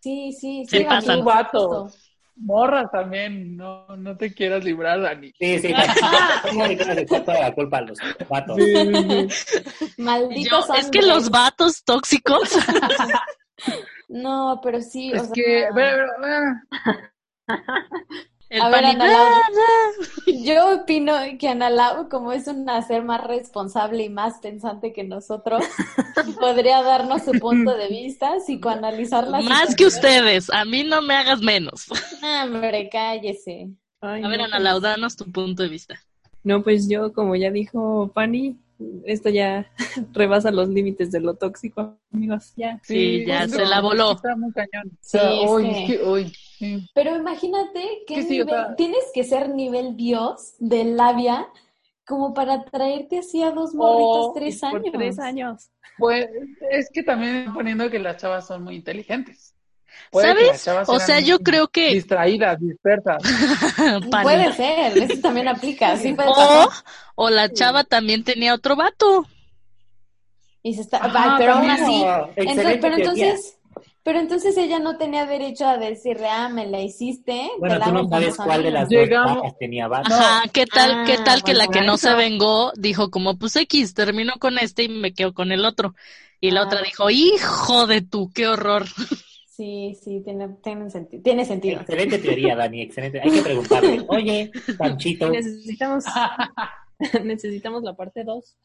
Sí, 0.02 0.32
sí, 0.34 0.66
Se 0.68 0.80
sí. 0.80 0.84
pasan. 0.84 1.12
amigos, 1.12 1.34
Vato. 1.34 1.90
Morras 2.40 2.92
también, 2.92 3.58
no, 3.58 3.88
no 3.98 4.16
te 4.16 4.34
quieras 4.34 4.64
librar, 4.64 5.02
Dani. 5.02 5.34
Sí, 5.40 5.60
sí, 5.60 5.74
¿cómo 6.50 6.66
le 6.68 6.78
quieres 6.78 6.98
echar 7.00 7.26
toda 7.26 7.40
la 7.40 7.54
culpa 7.54 7.78
a 7.80 7.82
los 7.82 7.98
vatos? 8.30 8.56
Sí, 8.58 8.76
sí, 8.76 9.28
sí. 9.30 9.94
Malditos 10.02 10.68
Yo- 10.68 10.74
es 10.76 10.90
que 10.92 11.02
los 11.02 11.30
vatos 11.30 11.84
tóxicos, 11.84 12.50
No, 14.10 14.62
pero 14.64 14.82
sí, 14.82 15.12
o 15.12 15.16
Es 15.18 15.24
sea, 15.24 15.32
que, 15.34 15.66
a 15.66 15.72
ver, 18.50 18.62
a 18.62 18.70
ver, 18.70 18.86
ah, 18.86 18.92
el 18.92 19.02
A 19.02 19.02
ver, 19.02 19.02
pani- 19.02 19.02
Ana 19.02 20.44
yo 20.44 20.76
opino 20.82 21.14
que 21.40 21.48
Ana 21.50 21.70
Lau, 21.70 22.10
como 22.10 22.32
es 22.32 22.48
una 22.48 22.82
ser 22.82 23.04
más 23.04 23.24
responsable 23.26 24.04
y 24.04 24.10
más 24.10 24.40
pensante 24.40 24.94
que 24.94 25.04
nosotros, 25.04 25.64
podría 26.40 26.82
darnos 26.84 27.24
su 27.24 27.32
punto 27.34 27.76
de 27.76 27.88
vista, 27.88 28.38
psicoanalizar 28.40 29.28
la 29.28 29.42
más 29.42 29.76
que 29.76 29.86
ustedes, 29.86 30.50
a 30.50 30.66
mí 30.66 30.84
no 30.84 31.02
me 31.02 31.16
hagas 31.16 31.42
menos. 31.42 31.86
Hombre, 32.44 32.90
cállese. 32.92 33.70
Ay, 34.02 34.24
A 34.24 34.28
ver, 34.28 34.38
no, 34.40 34.46
Ana 34.46 34.56
pues- 34.58 34.64
Lau, 34.64 34.80
danos 34.80 35.16
tu 35.16 35.32
punto 35.32 35.64
de 35.64 35.70
vista. 35.70 36.00
No, 36.44 36.64
pues 36.64 36.88
yo, 36.88 37.12
como 37.14 37.36
ya 37.36 37.52
dijo 37.52 38.10
Fanny, 38.14 38.58
esto 39.06 39.30
ya 39.30 39.70
rebasa 40.14 40.52
los 40.52 40.70
límites 40.70 41.12
de 41.12 41.20
lo 41.20 41.34
tóxico, 41.34 41.98
amigos. 42.14 42.54
Ya. 42.56 42.80
Sí, 42.84 43.26
ya 43.26 43.48
se 43.50 43.66
la 43.66 43.82
voló. 43.82 44.14
Está 44.14 44.36
muy 44.36 44.52
cañón. 44.54 44.88
O 44.88 44.98
Sí, 45.02 45.18
sea, 45.18 45.32
es 45.34 45.50
hoy, 45.50 45.64
que- 45.64 45.80
es 45.84 45.88
que 46.00 46.04
hoy, 46.06 46.34
sí. 46.58 46.90
Pero 46.94 47.16
imagínate 47.16 48.04
Que 48.08 48.24
sí, 48.24 48.42
o 48.42 48.46
nivel, 48.46 48.50
sea- 48.50 48.76
tienes 48.76 49.06
que 49.14 49.24
ser 49.24 49.50
nivel 49.50 49.96
Dios 49.96 50.54
de 50.60 50.84
labia 50.86 51.48
como 52.06 52.34
para 52.34 52.64
traerte 52.66 53.20
así 53.20 53.44
a 53.44 53.52
dos 53.52 53.74
morritos 53.74 54.28
Oh, 54.28 54.34
tres 54.34 54.60
Por 54.62 54.76
años. 54.76 54.92
tres 54.94 55.20
años. 55.20 55.70
Pues 55.98 56.28
es 56.72 56.90
que 56.94 57.04
también 57.04 57.54
poniendo 57.54 57.90
que 57.90 58.00
las 58.00 58.18
chavas 58.18 58.46
son 58.48 58.64
muy 58.64 58.76
inteligentes. 58.76 59.54
Puede 60.12 60.56
¿Sabes? 60.58 60.88
O 60.90 61.00
sea, 61.00 61.20
yo 61.20 61.40
creo 61.40 61.68
que... 61.70 61.94
Distraídas, 61.96 62.60
dispersas. 62.60 63.24
Puede 64.22 64.54
ser, 64.54 64.98
eso 64.98 65.22
también 65.22 65.48
aplica, 65.48 65.98
sí 65.98 66.14
puede 66.14 66.30
O, 66.30 66.70
o 67.16 67.30
la 67.30 67.52
chava 67.52 67.84
también 67.84 68.24
tenía 68.24 68.54
otro 68.54 68.76
vato. 68.76 69.26
Y 70.64 70.74
se 70.74 70.82
está, 70.82 70.98
Ajá, 70.98 71.36
ay, 71.36 71.36
pero 71.40 71.54
aún 71.54 71.70
así, 71.70 72.04
entonces, 72.36 72.78
pero 72.82 72.96
entonces, 72.98 73.57
pero 74.08 74.20
entonces 74.22 74.56
ella 74.56 74.80
no 74.80 74.96
tenía 74.98 75.26
derecho 75.26 75.68
a 75.68 75.78
decirle, 75.78 76.30
ah, 76.30 76.48
me 76.48 76.66
la 76.66 76.80
hiciste. 76.80 77.50
te 77.62 77.68
la 77.68 77.84
tú 77.84 77.92
no 77.92 78.08
sabes 78.08 78.38
cuál 78.38 78.64
de 78.64 78.70
amiga". 78.70 78.80
las 78.80 78.90
Llegamos- 78.90 79.44
dos 79.44 79.58
tenía. 79.60 79.86
Ajá, 79.88 80.44
¿qué 80.54 80.66
tal, 80.66 81.04
qué 81.06 81.16
Ah, 81.20 81.24
tal 81.26 81.44
que 81.44 81.54
la 81.54 81.68
que 81.68 81.82
no 81.82 81.98
se 81.98 82.14
vengó 82.14 82.72
dijo 82.78 83.12
como, 83.12 83.38
pues 83.38 83.58
X, 83.58 83.94
terminó 83.94 84.36
con 84.40 84.60
este 84.60 84.84
y 84.84 84.88
me 84.88 85.14
quedo 85.14 85.34
con 85.34 85.52
el 85.52 85.66
otro? 85.66 85.94
Y 86.40 86.52
la 86.52 86.62
Ah. 86.62 86.68
otra 86.68 86.82
dijo, 86.84 87.10
hijo 87.10 87.86
de 87.86 88.02
tú, 88.02 88.32
qué 88.34 88.48
horror. 88.48 88.86
Sí, 89.58 89.98
sí, 90.02 90.22
tiene, 90.24 90.50
tiene, 90.64 90.86
senti- 90.90 91.20
tiene 91.22 91.44
sentido. 91.44 91.82
Excelente 91.82 92.20
teoría, 92.20 92.56
Dani, 92.56 92.84
excelente. 92.84 93.20
Hay 93.20 93.32
que 93.32 93.42
preguntarle, 93.42 94.06
oye, 94.08 94.52
Panchito, 94.78 95.30
Necesitamos, 95.32 96.06
necesitamos 97.24 97.84
la 97.84 97.96
parte 97.96 98.24
2. 98.24 98.56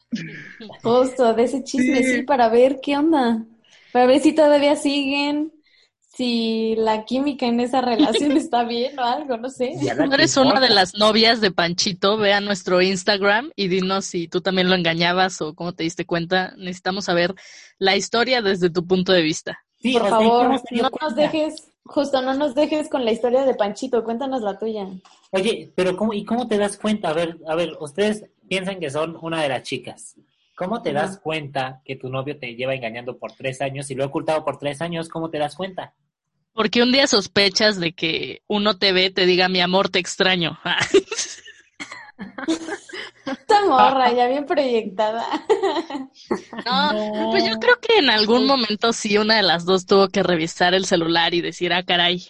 Justo, 0.83 1.33
de 1.33 1.43
ese 1.43 1.63
chisme, 1.63 1.97
Sí. 2.03 2.13
sí, 2.17 2.21
para 2.23 2.47
ver 2.49 2.79
qué 2.81 2.95
onda. 2.97 3.43
Para 3.93 4.07
ver 4.07 4.21
si 4.21 4.33
todavía 4.33 4.75
siguen, 4.75 5.53
si 6.01 6.75
la 6.77 7.05
química 7.05 7.45
en 7.45 7.59
esa 7.59 7.79
relación 7.79 8.31
está 8.37 8.63
bien 8.63 8.97
o 8.97 9.03
algo, 9.03 9.37
no 9.37 9.49
sé. 9.49 9.75
la 9.83 9.95
Tú 9.95 10.13
eres 10.13 10.35
una 10.35 10.59
de 10.59 10.69
las 10.69 10.95
novias 10.95 11.41
de 11.41 11.51
Panchito, 11.51 12.17
ve 12.17 12.33
a 12.33 12.41
nuestro 12.41 12.81
Instagram 12.81 13.51
y 13.55 13.67
dinos 13.67 14.05
si 14.05 14.27
tú 14.27 14.41
también 14.41 14.67
lo 14.67 14.75
engañabas 14.75 15.39
o 15.41 15.53
cómo 15.53 15.73
te 15.73 15.83
diste 15.83 16.05
cuenta. 16.05 16.55
Necesitamos 16.57 17.05
saber 17.05 17.35
la 17.77 17.95
historia 17.95 18.41
desde 18.41 18.71
tu 18.71 18.85
punto 18.85 19.11
de 19.11 19.21
vista. 19.21 19.59
Sí, 19.79 19.93
Por 19.93 20.09
favor, 20.09 20.45
¿cómo 20.47 20.57
se 20.57 20.75
dio 20.75 20.83
no 20.83 20.89
nos 20.99 21.15
dejes, 21.15 21.71
justo, 21.83 22.21
no 22.23 22.33
nos 22.33 22.55
dejes 22.55 22.89
con 22.89 23.05
la 23.05 23.11
historia 23.11 23.45
de 23.45 23.53
Panchito, 23.53 24.03
cuéntanos 24.03 24.41
la 24.41 24.57
tuya. 24.57 24.87
Oye, 25.31 25.71
pero 25.75 25.95
¿cómo, 25.95 26.13
¿y 26.13 26.25
cómo 26.25 26.47
te 26.47 26.57
das 26.57 26.77
cuenta? 26.77 27.09
A 27.09 27.13
ver, 27.13 27.37
a 27.47 27.53
ver, 27.53 27.77
ustedes 27.79 28.25
piensan 28.47 28.79
que 28.79 28.89
son 28.89 29.17
una 29.21 29.43
de 29.43 29.49
las 29.49 29.61
chicas. 29.61 30.15
¿Cómo 30.55 30.81
te 30.81 30.93
das 30.93 31.19
cuenta 31.19 31.81
que 31.83 31.95
tu 31.95 32.09
novio 32.09 32.37
te 32.37 32.55
lleva 32.55 32.75
engañando 32.75 33.17
por 33.17 33.31
tres 33.33 33.61
años 33.61 33.89
y 33.89 33.95
lo 33.95 34.03
ha 34.03 34.07
ocultado 34.07 34.45
por 34.45 34.57
tres 34.57 34.81
años? 34.81 35.09
¿Cómo 35.09 35.29
te 35.29 35.39
das 35.39 35.55
cuenta? 35.55 35.93
Porque 36.53 36.83
un 36.83 36.91
día 36.91 37.07
sospechas 37.07 37.79
de 37.79 37.93
que 37.93 38.43
uno 38.47 38.77
te 38.77 38.93
ve, 38.93 39.09
te 39.09 39.25
diga, 39.25 39.49
mi 39.49 39.61
amor, 39.61 39.89
te 39.89 39.99
extraño. 39.99 40.59
Esta 43.25 43.65
morra, 43.65 44.11
ya 44.11 44.27
bien 44.27 44.45
proyectada. 44.45 45.25
No, 46.65 47.29
pues 47.31 47.45
yo 47.45 47.59
creo 47.59 47.75
que 47.81 47.97
en 47.97 48.09
algún 48.09 48.45
momento 48.45 48.93
sí 48.93 49.17
una 49.17 49.35
de 49.35 49.43
las 49.43 49.65
dos 49.65 49.85
tuvo 49.85 50.07
que 50.07 50.23
revisar 50.23 50.73
el 50.73 50.85
celular 50.85 51.33
y 51.33 51.41
decir, 51.41 51.73
ah, 51.73 51.83
caray, 51.83 52.25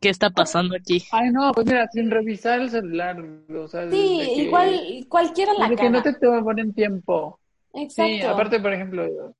¿qué 0.00 0.10
está 0.10 0.30
pasando 0.30 0.76
aquí? 0.76 1.04
Ay, 1.10 1.30
no, 1.30 1.52
pues 1.52 1.66
mira, 1.66 1.88
sin 1.92 2.10
revisar 2.10 2.60
el 2.60 2.70
celular, 2.70 3.16
o 3.18 3.68
sea, 3.68 3.90
Sí, 3.90 4.32
que- 4.34 4.42
igual 4.42 5.06
cualquiera 5.08 5.52
la 5.54 5.68
desde 5.68 5.82
que 5.82 5.90
no 5.90 6.02
te 6.02 6.12
toman 6.14 6.74
tiempo. 6.74 7.38
Exacto. 7.74 8.12
Sí, 8.12 8.22
aparte, 8.22 8.60
por 8.60 8.72
ejemplo, 8.72 9.34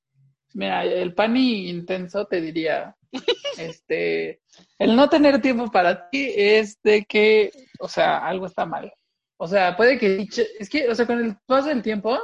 mira, 0.54 0.84
el 0.84 1.14
pani 1.14 1.68
intenso 1.68 2.26
te 2.26 2.40
diría, 2.40 2.96
este, 3.58 4.40
el 4.78 4.96
no 4.96 5.08
tener 5.08 5.40
tiempo 5.40 5.70
para 5.70 6.08
ti 6.08 6.32
es 6.34 6.80
de 6.82 7.04
que, 7.04 7.50
o 7.78 7.88
sea, 7.88 8.18
algo 8.18 8.46
está 8.46 8.66
mal. 8.66 8.92
O 9.36 9.48
sea, 9.48 9.76
puede 9.76 9.98
que, 9.98 10.26
es 10.58 10.70
que, 10.70 10.88
o 10.88 10.94
sea, 10.94 11.06
con 11.06 11.18
el 11.18 11.36
paso 11.46 11.68
del 11.68 11.82
tiempo, 11.82 12.18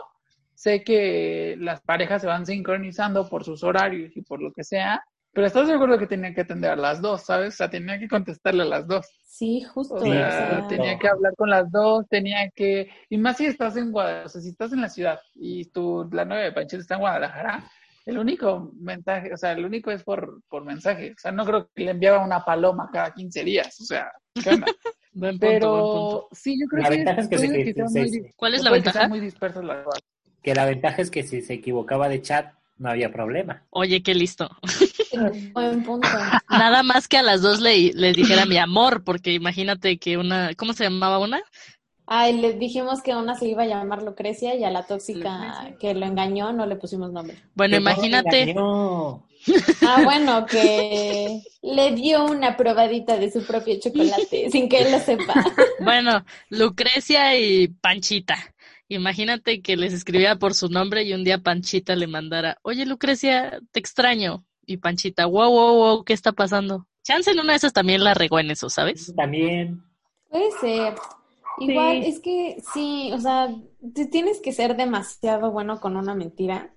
sé 0.55 0.83
que 0.85 1.57
las 1.59 1.81
parejas 1.81 2.23
se 2.23 2.29
van 2.29 2.47
sincronizando 2.47 3.29
por 3.29 3.45
sus 3.45 3.63
horarios 3.65 4.17
y 4.17 4.23
por 4.23 4.41
lo 4.41 4.53
que 4.53 4.65
sea, 4.65 5.05
pero 5.39 5.47
estás 5.47 5.69
de 5.69 5.75
acuerdo 5.75 5.97
que 6.01 6.09
tenía 6.09 6.35
que 6.35 6.41
atender 6.41 6.73
a 6.73 6.75
las 6.75 7.01
dos, 7.01 7.23
¿sabes? 7.27 7.55
O 7.55 7.57
sea, 7.59 7.71
tenía 7.71 7.97
que 7.97 8.09
contestarle 8.09 8.63
a 8.65 8.67
las 8.67 8.89
dos. 8.89 9.07
Sí, 9.25 9.63
justo. 9.73 9.95
O 9.95 10.01
sea, 10.01 10.67
tenía 10.67 10.99
que 10.99 11.07
hablar 11.07 11.33
con 11.37 11.49
las 11.49 11.71
dos, 11.71 12.09
tenía 12.09 12.51
que, 12.51 12.91
y 13.09 13.19
más 13.19 13.37
si 13.37 13.47
estás 13.47 13.77
en 13.77 13.93
Guadalajara, 13.93 14.27
o 14.27 14.29
sea, 14.31 14.41
si 14.41 14.49
estás 14.49 14.73
en 14.73 14.81
la 14.81 14.89
ciudad 14.89 15.21
y 15.37 15.67
tu, 15.67 16.09
la 16.11 16.25
novia 16.25 16.43
de 16.43 16.51
Panchito 16.51 16.81
está 16.81 16.95
en 16.97 17.01
Guadalajara, 17.03 17.63
el 18.05 18.19
único 18.19 18.73
mensaje, 18.81 19.33
o 19.33 19.37
sea, 19.37 19.53
el 19.53 19.65
único 19.65 19.93
es 19.93 20.03
por, 20.03 20.43
por 20.49 20.65
mensaje, 20.65 21.13
o 21.13 21.19
sea, 21.19 21.31
no 21.31 21.45
creo 21.47 21.71
que 21.73 21.85
le 21.85 21.93
enviaba 21.93 22.25
una 22.25 22.45
paloma 22.45 22.91
cada 22.93 23.15
15 23.15 23.45
días, 23.45 23.81
o 23.81 23.85
sea, 23.85 24.11
¿qué 24.43 24.51
onda? 24.51 24.67
Punto, 24.67 24.75
buen 25.13 25.39
punto. 25.39 25.49
Pero 25.49 26.29
sí, 26.33 26.59
yo 26.61 26.67
creo 26.67 26.83
La 26.83 26.89
que, 26.91 26.97
ventaja 26.97 27.21
es 27.21 27.29
que 27.29 27.37
puede 27.37 27.65
se- 27.65 27.75
sean 27.75 27.89
se- 27.91 28.01
muy 28.01 28.33
¿Cuál 28.35 28.55
es 28.55 28.65
la 28.65 28.71
ventaja? 28.73 29.07
muy 29.07 29.21
dispersas 29.21 29.63
las 29.65 29.85
cosas. 29.85 30.03
Que 30.43 30.55
la 30.57 30.65
ventaja 30.65 31.01
es 31.01 31.13
que 31.13 31.23
si 31.23 31.43
se 31.43 31.55
equivocaba 31.55 32.09
de 32.09 32.23
chat, 32.23 32.58
no 32.79 32.91
había 32.91 33.13
problema. 33.13 33.63
Oye, 33.71 34.03
qué 34.03 34.15
listo. 34.15 34.49
buen 35.53 35.83
punto. 35.85 36.09
Nada 36.49 36.83
más 36.83 37.09
que 37.09 37.19
a 37.19 37.23
las 37.23 37.43
dos 37.43 37.61
le, 37.61 37.93
les 37.93 38.17
dijera 38.17 38.47
mi 38.47 38.59
amor, 38.59 39.05
porque 39.05 39.33
imagínate 39.33 39.99
que 39.99 40.17
una, 40.17 40.55
¿cómo 40.55 40.73
se 40.73 40.85
llamaba 40.85 41.19
una? 41.19 41.41
Ay, 42.07 42.41
le 42.41 42.55
dijimos 42.55 43.03
que 43.03 43.15
una 43.15 43.35
se 43.35 43.47
iba 43.47 43.65
a 43.65 43.67
llamar 43.67 44.03
Lucrecia 44.03 44.55
y 44.55 44.65
a 44.65 44.71
la 44.71 44.87
tóxica 44.87 45.39
Lucrecia. 45.39 45.77
que 45.79 45.95
lo 45.95 46.07
engañó 46.07 46.53
no 46.53 46.65
le 46.65 46.77
pusimos 46.77 47.13
nombre. 47.13 47.37
Bueno, 47.55 47.77
imagínate. 47.77 48.55
Ah, 49.87 50.01
bueno, 50.03 50.47
que 50.47 51.43
le 51.63 51.93
dio 51.93 52.25
una 52.25 52.57
probadita 52.57 53.17
de 53.19 53.31
su 53.31 53.47
propio 53.47 53.79
chocolate 53.79 54.51
sin 54.51 54.69
que 54.69 54.83
él 54.83 54.93
lo 54.93 54.99
sepa. 55.01 55.45
bueno, 55.81 56.25
Lucrecia 56.49 57.39
y 57.39 57.69
Panchita. 57.69 58.37
Imagínate 58.89 59.61
que 59.61 59.77
les 59.77 59.93
escribiera 59.93 60.37
por 60.37 60.55
su 60.55 60.69
nombre 60.69 61.03
y 61.03 61.13
un 61.13 61.25
día 61.25 61.39
Panchita 61.39 61.95
le 61.95 62.07
mandara, 62.07 62.59
oye 62.63 62.87
Lucrecia, 62.87 63.61
te 63.71 63.81
extraño. 63.81 64.45
Y 64.65 64.79
Panchita, 64.79 65.27
wow, 65.27 65.51
wow, 65.51 65.75
wow, 65.77 66.05
¿qué 66.05 66.13
está 66.13 66.33
pasando? 66.33 66.87
Chance 67.03 67.31
en 67.31 67.41
una 67.41 67.53
de 67.53 67.57
esas 67.59 67.73
también 67.73 68.05
la 68.05 68.13
regó 68.15 68.39
en 68.39 68.51
eso, 68.51 68.69
¿sabes? 68.69 69.15
También. 69.17 69.83
Puede 70.31 70.51
ser. 70.61 70.95
Igual, 71.61 72.03
Sí. 72.03 72.09
es 72.11 72.21
que 72.21 72.63
sí, 72.73 73.11
o 73.13 73.19
sea, 73.19 73.49
te 73.95 74.07
tienes 74.07 74.41
que 74.41 74.53
ser 74.53 74.77
demasiado 74.77 75.51
bueno 75.51 75.81
con 75.81 75.97
una 75.97 76.15
mentira, 76.15 76.73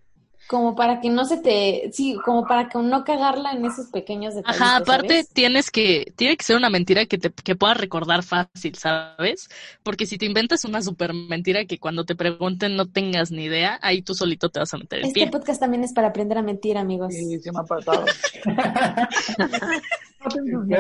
como 0.52 0.76
para 0.76 1.00
que 1.00 1.10
no 1.10 1.24
se 1.24 1.38
te, 1.38 1.90
sí, 1.94 2.18
como 2.26 2.46
para 2.46 2.68
que 2.68 2.78
no 2.78 3.06
cagarla 3.06 3.54
en 3.54 3.64
esos 3.64 3.88
pequeños 3.88 4.36
detalles. 4.36 4.60
Ajá, 4.62 4.76
aparte 4.76 5.24
tienes 5.34 5.72
que, 5.72 6.12
tiene 6.18 6.36
que 6.36 6.44
ser 6.44 6.58
una 6.58 6.70
mentira 6.70 7.06
que 7.06 7.18
te, 7.18 7.32
que 7.32 7.56
puedas 7.56 7.78
recordar 7.78 8.22
fácil, 8.22 8.76
¿sabes? 8.76 9.48
Porque 9.82 10.06
si 10.06 10.18
te 10.18 10.26
inventas 10.26 10.66
una 10.66 10.82
super 10.82 11.14
mentira 11.14 11.64
que 11.64 11.80
cuando 11.80 12.04
te 12.04 12.18
pregunten 12.18 12.76
no 12.76 12.86
tengas 12.86 13.32
ni 13.32 13.46
idea, 13.46 13.80
ahí 13.82 14.02
tú 14.02 14.14
solito 14.14 14.50
te 14.50 14.60
vas 14.60 14.74
a 14.74 14.78
meter 14.78 15.00
el 15.00 15.06
Este 15.06 15.22
pie. 15.22 15.32
podcast 15.32 15.62
también 15.62 15.86
es 15.86 15.94
para 15.94 16.10
aprender 16.10 16.38
a 16.38 16.42
mentir, 16.42 16.78
amigos. 16.78 17.14
Sí, 17.14 17.40
se 17.40 17.50
me 17.54 17.60
ha 17.60 17.64
pasado. 17.64 18.04
No 20.24 20.76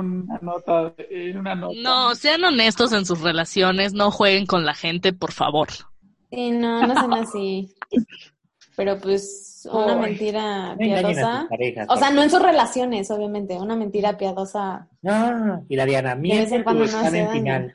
en 0.00 0.26
en 1.10 2.16
sean 2.16 2.44
honestos 2.44 2.92
en 2.92 3.06
sus 3.06 3.20
relaciones, 3.20 3.92
no 3.92 4.10
jueguen 4.10 4.44
con 4.46 4.64
la 4.64 4.74
gente, 4.74 5.12
por 5.12 5.30
favor. 5.32 5.68
Sí, 6.32 6.50
no, 6.50 6.84
no 6.84 6.94
son 7.00 7.12
así. 7.12 7.72
Pero 8.76 8.98
pues 8.98 9.66
una 9.72 9.94
Ay, 9.94 9.98
mentira 10.00 10.68
No 10.72 10.76
piadosa. 10.78 11.46
parejas. 11.48 11.86
O 11.88 11.96
sea, 11.96 12.10
no 12.10 12.22
en 12.22 12.30
sus 12.30 12.42
relaciones, 12.42 13.10
obviamente. 13.10 13.54
Una 13.56 13.74
mentira 13.74 14.16
piadosa. 14.18 14.86
Ah, 15.06 15.60
y 15.68 15.76
la 15.76 15.86
Diana, 15.86 16.14
De 16.14 16.20
vez 16.20 16.22
en 16.22 16.22
miente 16.22 16.58
tu 16.58 16.64
cuando 16.64 16.84
no 16.86 17.02
daño. 17.02 17.32
final. 17.32 17.72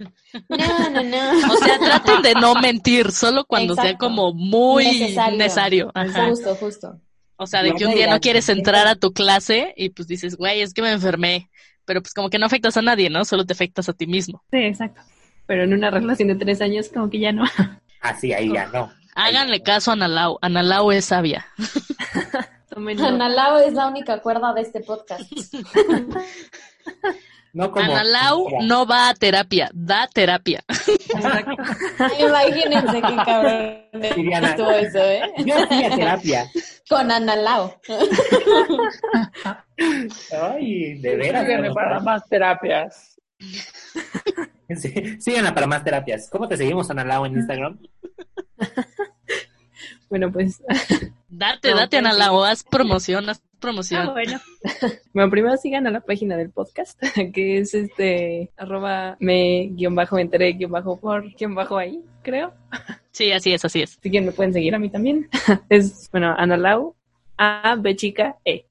No, 0.48 0.90
no, 0.92 1.04
no. 1.04 1.54
O 1.54 1.58
sea, 1.58 1.80
traten 1.80 2.22
de 2.22 2.34
no 2.36 2.54
mentir, 2.56 3.12
solo 3.12 3.46
cuando 3.46 3.76
sea 3.76 3.98
como 3.98 4.32
muy 4.34 4.86
Necesario. 5.00 5.38
necesario. 5.38 5.92
Ajá. 5.94 6.28
Justo, 6.30 6.56
justo. 6.56 7.00
O 7.36 7.48
sea, 7.48 7.64
de 7.64 7.72
No 7.72 7.76
que 7.78 7.86
un 7.88 7.96
día 7.96 8.08
no 8.08 8.20
quieres 8.20 8.48
entrar 8.50 8.86
a 8.88 8.96
tu 8.96 9.12
clase 9.12 9.74
y 9.76 9.90
pues 9.90 10.08
dices, 10.08 10.38
güey, 10.38 10.62
es 10.62 10.74
que 10.74 10.84
me 10.84 10.92
enfermé. 10.92 11.50
Pero 11.86 12.02
pues 12.04 12.14
como 12.14 12.30
que 12.30 12.38
no 12.38 12.46
afectas 12.46 12.78
a 12.78 12.84
nadie, 12.84 13.10
¿no? 13.10 13.26
Solo 13.26 13.44
te 13.46 13.54
afectas 13.54 13.90
a 13.90 13.94
ti 13.94 14.06
mismo. 14.06 14.44
Sí, 14.52 14.60
exacto. 14.60 15.02
Pero 15.48 15.64
en 15.64 15.74
una 15.74 15.90
relación 15.90 16.28
de 16.28 16.36
tres 16.36 16.62
años, 16.62 16.90
como 16.94 17.10
que 17.10 17.20
ya 17.20 17.32
no. 17.32 17.44
Así, 18.02 18.32
ahí 18.34 18.54
ya 18.54 18.68
no. 18.68 18.92
Háganle 19.16 19.62
caso 19.64 19.92
a 19.92 19.94
Analao. 19.94 20.40
Analao 20.42 20.92
es 20.92 21.06
sabia. 21.06 21.46
Analao 22.76 23.60
es 23.60 23.74
la 23.74 23.88
única 23.88 24.22
cuerda 24.22 24.54
de 24.54 24.62
este 24.62 24.82
podcast. 24.82 25.32
No 27.54 27.70
como. 27.70 27.84
Analao 27.84 28.48
no 28.62 28.86
va 28.86 29.10
a 29.10 29.14
terapia, 29.14 29.70
da 29.74 30.08
terapia. 30.08 30.64
Exacto. 30.70 31.52
Imagínense 32.20 33.02
qué 33.02 33.16
cabrón 33.26 33.78
Viviana. 34.16 34.50
estuvo 34.52 34.72
eso, 34.72 35.00
¿eh? 35.00 35.22
Yo 35.40 35.68
fui 35.68 35.84
a 35.84 35.90
terapia. 35.90 36.52
Con 36.88 37.12
Analao. 37.12 37.76
Ay, 40.42 41.00
de 41.00 41.16
veras. 41.18 41.46
Bueno, 41.46 41.74
para 41.74 42.00
más 42.00 42.26
terapias. 42.30 43.20
Sí, 44.74 45.20
síganla 45.20 45.54
para 45.54 45.68
más 45.68 45.84
terapias. 45.84 46.30
¿Cómo 46.32 46.48
te 46.48 46.56
seguimos, 46.56 46.90
Analao, 46.90 47.26
en 47.26 47.34
Instagram? 47.34 47.78
Bueno, 50.12 50.30
pues. 50.30 50.62
Date, 51.30 51.72
No, 51.72 51.78
date, 51.78 52.02
pues, 52.02 52.12
Analao, 52.12 52.44
haz 52.44 52.66
promoción, 52.66 53.30
haz 53.30 53.42
promoción. 53.62 54.10
Ah, 54.10 54.12
bueno. 54.12 54.42
bueno, 55.14 55.32
primero 55.32 55.56
sigan 55.56 55.88
a 55.88 55.92
la 55.92 56.02
página 56.02 56.36
del 56.36 56.52
podcast, 56.52 57.02
que 57.34 57.60
es 57.60 57.74
este 57.74 58.52
arroba 58.58 59.16
me 59.22 59.70
guion 59.72 59.96
bajo 59.96 60.20
enteré 60.20 60.52
guion 60.52 60.72
bajo 60.72 61.00
por 61.00 61.34
guion 61.36 61.56
bajo 61.56 61.78
ahí, 61.78 62.04
creo. 62.22 62.54
Sí, 63.12 63.32
así 63.32 63.54
es, 63.54 63.64
así 63.64 63.82
es. 63.82 63.98
Así 63.98 64.12
que 64.12 64.20
me 64.20 64.34
pueden 64.34 64.52
seguir 64.52 64.76
a 64.76 64.80
mí 64.80 64.90
también. 64.90 65.30
Es, 65.70 66.10
bueno, 66.12 66.36
Analau, 66.38 66.98
A, 67.38 67.78
B 67.80 67.96
chica, 67.96 68.38
E. 68.44 68.66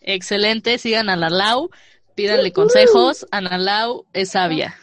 Excelente, 0.00 0.78
sigan 0.78 1.10
a 1.10 1.16
la 1.16 1.28
Lau, 1.28 1.70
pídanle 2.14 2.52
consejos, 2.52 3.26
Ana 3.30 3.58
Lau 3.58 4.06
es 4.12 4.30
sabia. 4.30 4.76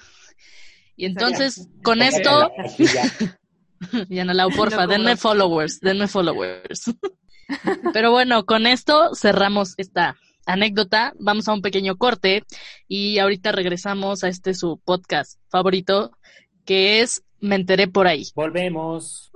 Y 0.96 1.06
entonces, 1.06 1.68
con 1.84 2.02
esto, 2.02 2.52
y 4.10 4.20
Ana 4.20 4.34
Lau, 4.34 4.50
porfa, 4.52 4.88
denme 4.88 5.16
followers, 5.16 5.80
denme 5.80 6.08
followers. 6.08 6.92
Pero 7.94 8.12
bueno, 8.12 8.46
con 8.46 8.68
esto 8.68 9.16
cerramos 9.16 9.74
esta 9.78 10.18
anécdota. 10.46 11.14
Vamos 11.20 11.48
a 11.48 11.54
un 11.54 11.62
pequeño 11.62 11.98
corte 11.98 12.44
y 12.88 13.20
ahorita 13.20 13.52
regresamos 13.52 14.24
a 14.24 14.28
este 14.28 14.54
su 14.54 14.80
podcast 14.84 15.40
favorito, 15.50 16.12
que 16.66 17.02
es 17.02 17.24
Me 17.40 17.56
enteré 17.56 17.88
por 17.88 18.08
ahí. 18.08 18.26
Volvemos. 18.36 19.32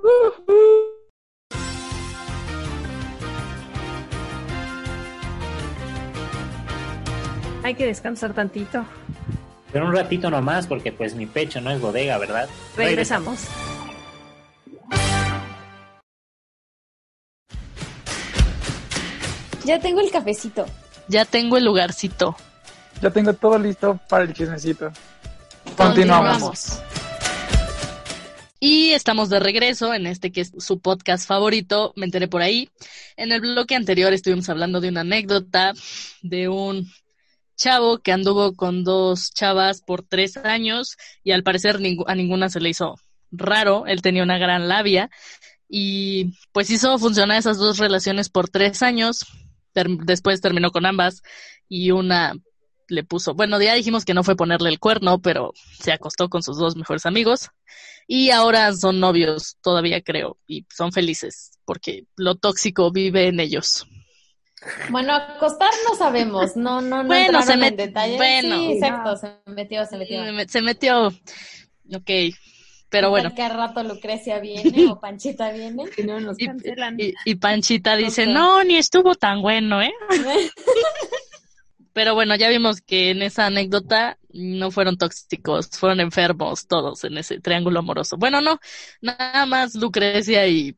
Hay 7.63 7.75
que 7.75 7.86
descansar 7.86 8.34
tantito. 8.34 8.86
Pero 9.72 9.88
un 9.88 9.93
ratito 9.93 10.29
nomás, 10.29 10.67
porque 10.67 10.91
pues 10.91 11.15
mi 11.15 11.25
pecho 11.25 11.62
no 11.62 11.72
es 11.72 11.79
bodega, 11.79 12.17
¿verdad? 12.17 12.50
Regresamos. 12.75 13.39
Ya 19.65 19.79
tengo 19.79 20.01
el 20.01 20.12
cafecito. 20.12 20.65
Ya 21.08 21.25
tengo 21.25 21.58
el 21.58 21.65
lugarcito. 21.65 22.36
Ya 23.01 23.10
tengo 23.10 23.34
todo 23.34 23.58
listo 23.58 24.00
para 24.10 24.25
el 24.25 24.34
chismecito. 24.34 24.91
Continuamos. 25.77 26.82
Y 28.60 28.91
estamos 28.91 29.29
de 29.29 29.39
regreso 29.39 29.93
en 29.93 30.08
este 30.08 30.32
que 30.32 30.41
es 30.41 30.53
su 30.58 30.79
podcast 30.79 31.27
favorito, 31.27 31.91
me 31.96 32.05
enteré 32.05 32.27
por 32.27 32.41
ahí. 32.41 32.70
En 33.17 33.32
el 33.32 33.41
bloque 33.41 33.75
anterior 33.75 34.13
estuvimos 34.13 34.48
hablando 34.48 34.79
de 34.79 34.89
una 34.89 35.01
anécdota 35.01 35.74
de 36.22 36.48
un 36.48 36.89
chavo 37.63 38.00
que 38.00 38.12
anduvo 38.12 38.55
con 38.55 38.84
dos 38.84 39.32
chavas 39.34 39.82
por 39.82 40.03
tres 40.03 40.36
años 40.36 40.98
y 41.24 41.32
al 41.32 41.43
parecer 41.43 41.79
a 42.08 42.15
ninguna 42.15 42.50
se 42.50 42.60
le 42.60 42.70
hizo 42.70 42.96
raro, 43.32 43.86
él 43.88 44.01
tenía 44.01 44.22
una 44.24 44.38
gran 44.38 44.67
labia 44.67 45.10
y 45.70 46.34
pues 46.51 46.70
hizo 46.70 47.00
funcionar 47.00 47.38
esas 47.38 47.58
dos 47.58 47.77
relaciones 47.77 48.27
por 48.27 48.50
tres 48.50 48.84
años, 48.84 49.25
después 49.74 50.41
terminó 50.41 50.72
con 50.72 50.86
ambas 50.86 51.24
y 51.70 51.91
una 51.91 52.34
le 52.89 53.05
puso, 53.05 53.34
bueno, 53.34 53.62
ya 53.62 53.74
dijimos 53.75 54.03
que 54.03 54.13
no 54.13 54.25
fue 54.25 54.36
ponerle 54.36 54.70
el 54.70 54.79
cuerno, 54.79 55.20
pero 55.22 55.53
se 55.79 55.93
acostó 55.93 56.27
con 56.27 56.43
sus 56.43 56.58
dos 56.58 56.75
mejores 56.75 57.05
amigos 57.05 57.50
y 58.08 58.32
ahora 58.32 58.74
son 58.74 59.00
novios 59.00 59.55
todavía 59.62 60.01
creo 60.01 60.38
y 60.46 60.65
son 60.70 60.91
felices 60.91 61.51
porque 61.63 62.08
lo 62.17 62.36
tóxico 62.36 62.91
vive 62.91 63.27
en 63.29 63.39
ellos. 63.39 63.88
Bueno, 64.89 65.13
acostar 65.13 65.70
no 65.89 65.96
sabemos, 65.96 66.55
no, 66.55 66.82
no, 66.82 67.03
no 67.03 67.08
bueno, 67.08 67.41
se 67.41 67.53
en 67.53 67.75
detalle. 67.75 68.17
Bueno, 68.17 68.55
sí, 68.55 68.72
exacto, 68.74 69.17
se 69.17 69.32
metió, 69.46 69.86
se 69.86 69.98
metió. 69.98 70.24
Se 70.48 70.62
metió, 70.62 71.08
ok, 71.08 72.12
pero 72.89 73.10
bueno. 73.10 73.34
¿Qué 73.36 73.50
rato 73.50 73.84
Lucrecia 73.84 74.39
viene 74.39 74.88
o 74.91 75.00
Panchita 75.00 75.51
viene? 75.51 75.86
Y 75.98 76.03
no 76.03 76.20
nos 76.20 76.38
cancelan. 76.38 77.00
Y, 77.00 77.13
y, 77.25 77.36
Panchita 77.36 77.96
dice, 77.96 78.27
no, 78.27 78.63
ni 78.63 78.77
estuvo 78.77 79.15
tan 79.15 79.41
bueno, 79.41 79.82
¿eh? 79.82 79.93
pero 81.93 82.15
bueno, 82.15 82.36
ya 82.36 82.50
vimos 82.50 82.82
que 82.82 83.12
en 83.12 83.22
esa 83.22 83.46
anécdota 83.46 84.17
no 84.32 84.72
fueron 84.72 84.98
tóxicos, 84.98 85.70
fueron 85.70 86.00
enfermos 86.00 86.67
todos 86.67 87.03
en 87.03 87.17
ese 87.17 87.39
triángulo 87.39 87.79
amoroso. 87.79 88.17
Bueno, 88.17 88.41
no, 88.41 88.60
nada 89.01 89.46
más 89.46 89.75
Lucrecia 89.75 90.48
y 90.48 90.75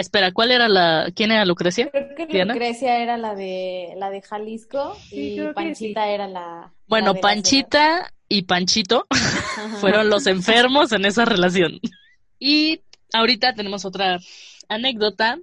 espera, 0.00 0.32
¿cuál 0.32 0.50
era 0.50 0.68
la, 0.68 1.10
quién 1.14 1.30
era 1.32 1.44
Lucrecia? 1.44 1.90
Creo 1.90 2.28
que 2.28 2.44
Lucrecia 2.44 2.98
era 2.98 3.16
la 3.16 3.34
de, 3.34 3.94
la 3.96 4.10
de 4.10 4.22
Jalisco 4.22 4.96
y 5.10 5.40
Panchita 5.54 6.08
era 6.08 6.26
la. 6.28 6.72
Bueno, 6.86 7.14
Panchita 7.14 8.12
y 8.28 8.42
Panchito 8.42 9.06
fueron 9.80 10.10
los 10.10 10.26
enfermos 10.26 10.92
en 10.92 11.04
esa 11.04 11.24
relación. 11.24 11.80
Y 12.38 12.80
ahorita 13.12 13.54
tenemos 13.54 13.84
otra 13.84 14.18
anécdota 14.68 15.38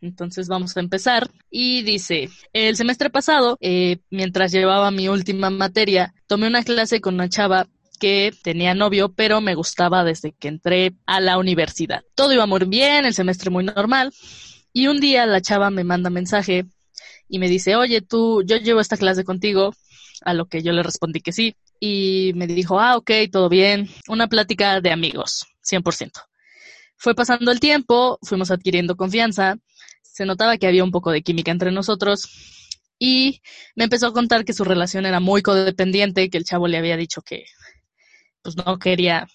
entonces 0.00 0.48
vamos 0.48 0.76
a 0.76 0.80
empezar. 0.80 1.30
Y 1.50 1.82
dice, 1.82 2.30
el 2.52 2.76
semestre 2.76 3.10
pasado, 3.10 3.58
eh, 3.60 3.98
mientras 4.10 4.52
llevaba 4.52 4.90
mi 4.90 5.08
última 5.08 5.50
materia, 5.50 6.14
tomé 6.26 6.46
una 6.46 6.62
clase 6.62 7.00
con 7.00 7.14
una 7.14 7.28
chava 7.28 7.66
que 7.98 8.32
tenía 8.42 8.74
novio, 8.74 9.12
pero 9.12 9.40
me 9.40 9.54
gustaba 9.54 10.04
desde 10.04 10.32
que 10.32 10.48
entré 10.48 10.94
a 11.06 11.20
la 11.20 11.38
universidad. 11.38 12.02
Todo 12.14 12.32
iba 12.32 12.46
muy 12.46 12.60
bien, 12.66 13.04
el 13.04 13.14
semestre 13.14 13.50
muy 13.50 13.64
normal. 13.64 14.12
Y 14.72 14.86
un 14.86 15.00
día 15.00 15.26
la 15.26 15.40
chava 15.40 15.70
me 15.70 15.84
manda 15.84 16.10
mensaje 16.10 16.66
y 17.28 17.38
me 17.38 17.48
dice, 17.48 17.76
oye, 17.76 18.00
tú, 18.00 18.42
yo 18.44 18.56
llevo 18.56 18.80
esta 18.80 18.96
clase 18.96 19.24
contigo, 19.24 19.74
a 20.22 20.34
lo 20.34 20.46
que 20.46 20.62
yo 20.62 20.72
le 20.72 20.82
respondí 20.82 21.20
que 21.20 21.32
sí. 21.32 21.56
Y 21.80 22.32
me 22.34 22.46
dijo, 22.46 22.80
ah, 22.80 22.96
ok, 22.96 23.10
todo 23.30 23.48
bien. 23.48 23.88
Una 24.08 24.28
plática 24.28 24.80
de 24.80 24.90
amigos, 24.90 25.46
100%. 25.68 26.10
Fue 26.96 27.14
pasando 27.14 27.52
el 27.52 27.60
tiempo, 27.60 28.18
fuimos 28.22 28.50
adquiriendo 28.50 28.96
confianza, 28.96 29.56
se 30.02 30.26
notaba 30.26 30.56
que 30.56 30.66
había 30.66 30.82
un 30.82 30.90
poco 30.90 31.12
de 31.12 31.22
química 31.22 31.52
entre 31.52 31.70
nosotros 31.70 32.28
y 32.98 33.40
me 33.76 33.84
empezó 33.84 34.08
a 34.08 34.12
contar 34.12 34.44
que 34.44 34.52
su 34.52 34.64
relación 34.64 35.06
era 35.06 35.20
muy 35.20 35.42
codependiente, 35.42 36.28
que 36.28 36.38
el 36.38 36.44
chavo 36.44 36.66
le 36.66 36.78
había 36.78 36.96
dicho 36.96 37.22
que 37.22 37.44
pues 38.42 38.56
no 38.56 38.78
quería 38.78 39.26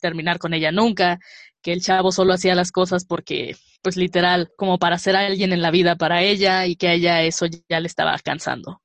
terminar 0.00 0.38
con 0.38 0.54
ella 0.54 0.72
nunca, 0.72 1.18
que 1.62 1.72
el 1.72 1.82
chavo 1.82 2.12
solo 2.12 2.32
hacía 2.32 2.54
las 2.54 2.70
cosas 2.70 3.04
porque, 3.04 3.56
pues 3.82 3.96
literal, 3.96 4.50
como 4.56 4.78
para 4.78 4.98
ser 4.98 5.16
alguien 5.16 5.52
en 5.52 5.62
la 5.62 5.70
vida 5.70 5.96
para 5.96 6.22
ella 6.22 6.66
y 6.66 6.76
que 6.76 6.88
a 6.88 6.92
ella 6.92 7.22
eso 7.22 7.46
ya 7.68 7.80
le 7.80 7.88
estaba 7.88 8.16
cansando. 8.18 8.82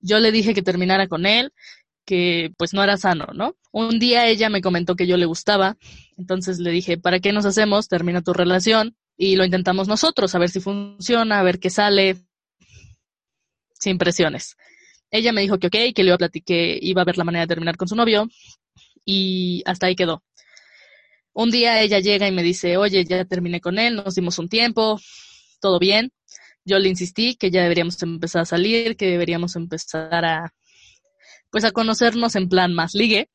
Yo 0.00 0.18
le 0.18 0.32
dije 0.32 0.54
que 0.54 0.62
terminara 0.62 1.08
con 1.08 1.26
él, 1.26 1.52
que 2.06 2.50
pues 2.56 2.72
no 2.72 2.82
era 2.82 2.96
sano, 2.96 3.26
¿no? 3.34 3.56
Un 3.72 3.98
día 3.98 4.26
ella 4.26 4.48
me 4.48 4.62
comentó 4.62 4.96
que 4.96 5.06
yo 5.06 5.18
le 5.18 5.26
gustaba, 5.26 5.76
entonces 6.16 6.58
le 6.58 6.70
dije, 6.70 6.96
¿para 6.96 7.20
qué 7.20 7.32
nos 7.32 7.44
hacemos? 7.44 7.88
Termina 7.88 8.22
tu 8.22 8.32
relación 8.32 8.96
y 9.18 9.36
lo 9.36 9.44
intentamos 9.44 9.88
nosotros, 9.88 10.34
a 10.34 10.38
ver 10.38 10.48
si 10.48 10.60
funciona, 10.60 11.38
a 11.38 11.42
ver 11.42 11.58
qué 11.58 11.68
sale, 11.68 12.16
sin 13.74 13.98
presiones. 13.98 14.56
Ella 15.10 15.32
me 15.32 15.42
dijo 15.42 15.58
que 15.58 15.66
ok, 15.66 15.94
que 15.94 16.02
le 16.02 16.04
iba 16.04 16.14
a 16.14 16.18
platicar, 16.18 16.56
iba 16.56 17.02
a 17.02 17.04
ver 17.04 17.18
la 17.18 17.24
manera 17.24 17.42
de 17.42 17.48
terminar 17.48 17.76
con 17.76 17.88
su 17.88 17.96
novio, 17.96 18.28
y 19.08 19.62
hasta 19.64 19.86
ahí 19.86 19.96
quedó. 19.96 20.22
Un 21.32 21.50
día 21.50 21.80
ella 21.80 21.98
llega 21.98 22.28
y 22.28 22.32
me 22.32 22.42
dice, 22.42 22.76
oye, 22.76 23.06
ya 23.06 23.24
terminé 23.24 23.58
con 23.58 23.78
él, 23.78 23.96
nos 23.96 24.14
dimos 24.14 24.38
un 24.38 24.50
tiempo, 24.50 25.00
todo 25.62 25.78
bien. 25.78 26.12
Yo 26.62 26.78
le 26.78 26.90
insistí 26.90 27.34
que 27.34 27.50
ya 27.50 27.62
deberíamos 27.62 28.02
empezar 28.02 28.42
a 28.42 28.44
salir, 28.44 28.98
que 28.98 29.06
deberíamos 29.06 29.56
empezar 29.56 30.26
a, 30.26 30.52
pues 31.50 31.64
a 31.64 31.70
conocernos 31.70 32.36
en 32.36 32.50
plan 32.50 32.74
más 32.74 32.92
ligue. 32.92 33.30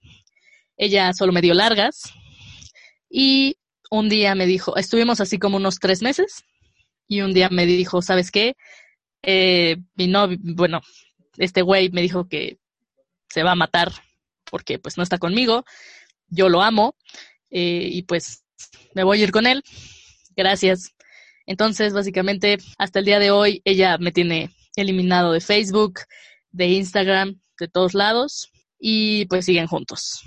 Ella 0.77 1.12
solo 1.13 1.33
me 1.33 1.41
dio 1.41 1.55
largas 1.55 2.13
y 3.09 3.57
un 3.89 4.09
día 4.09 4.36
me 4.36 4.45
dijo, 4.45 4.77
estuvimos 4.77 5.21
así 5.21 5.39
como 5.39 5.57
unos 5.57 5.79
tres 5.79 6.03
meses 6.03 6.43
y 7.07 7.21
un 7.21 7.33
día 7.33 7.49
me 7.49 7.65
dijo, 7.65 8.03
¿sabes 8.03 8.29
qué? 8.29 8.55
Eh, 9.23 9.77
mi 9.95 10.05
novio, 10.05 10.38
bueno, 10.39 10.81
este 11.38 11.63
güey 11.63 11.89
me 11.89 12.03
dijo 12.03 12.27
que 12.27 12.59
se 13.27 13.41
va 13.41 13.53
a 13.53 13.55
matar 13.55 13.91
porque 14.53 14.77
pues 14.77 14.97
no 14.97 15.03
está 15.03 15.17
conmigo, 15.17 15.65
yo 16.27 16.47
lo 16.47 16.61
amo 16.61 16.95
eh, 17.49 17.87
y 17.89 18.03
pues 18.03 18.43
me 18.93 19.03
voy 19.03 19.19
a 19.19 19.23
ir 19.23 19.31
con 19.31 19.47
él. 19.47 19.63
Gracias. 20.35 20.93
Entonces, 21.47 21.91
básicamente, 21.91 22.59
hasta 22.77 22.99
el 22.99 23.05
día 23.05 23.17
de 23.17 23.31
hoy, 23.31 23.63
ella 23.65 23.97
me 23.97 24.11
tiene 24.11 24.51
eliminado 24.75 25.31
de 25.31 25.41
Facebook, 25.41 26.01
de 26.51 26.67
Instagram, 26.67 27.41
de 27.59 27.67
todos 27.67 27.95
lados 27.95 28.51
y 28.77 29.25
pues 29.25 29.45
siguen 29.45 29.65
juntos. 29.65 30.21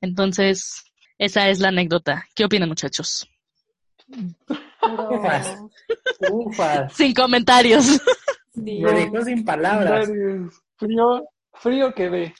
Entonces, 0.00 0.84
esa 1.18 1.48
es 1.48 1.58
la 1.58 1.70
anécdota. 1.70 2.28
¿Qué 2.36 2.44
opinan, 2.44 2.68
muchachos? 2.68 3.28
sin 6.94 7.14
comentarios. 7.14 8.00
Me 8.54 8.92
dejó 8.92 9.24
sin 9.24 9.44
palabras. 9.44 10.08
Frío, 10.76 11.24
frío 11.54 11.92
que 11.92 12.32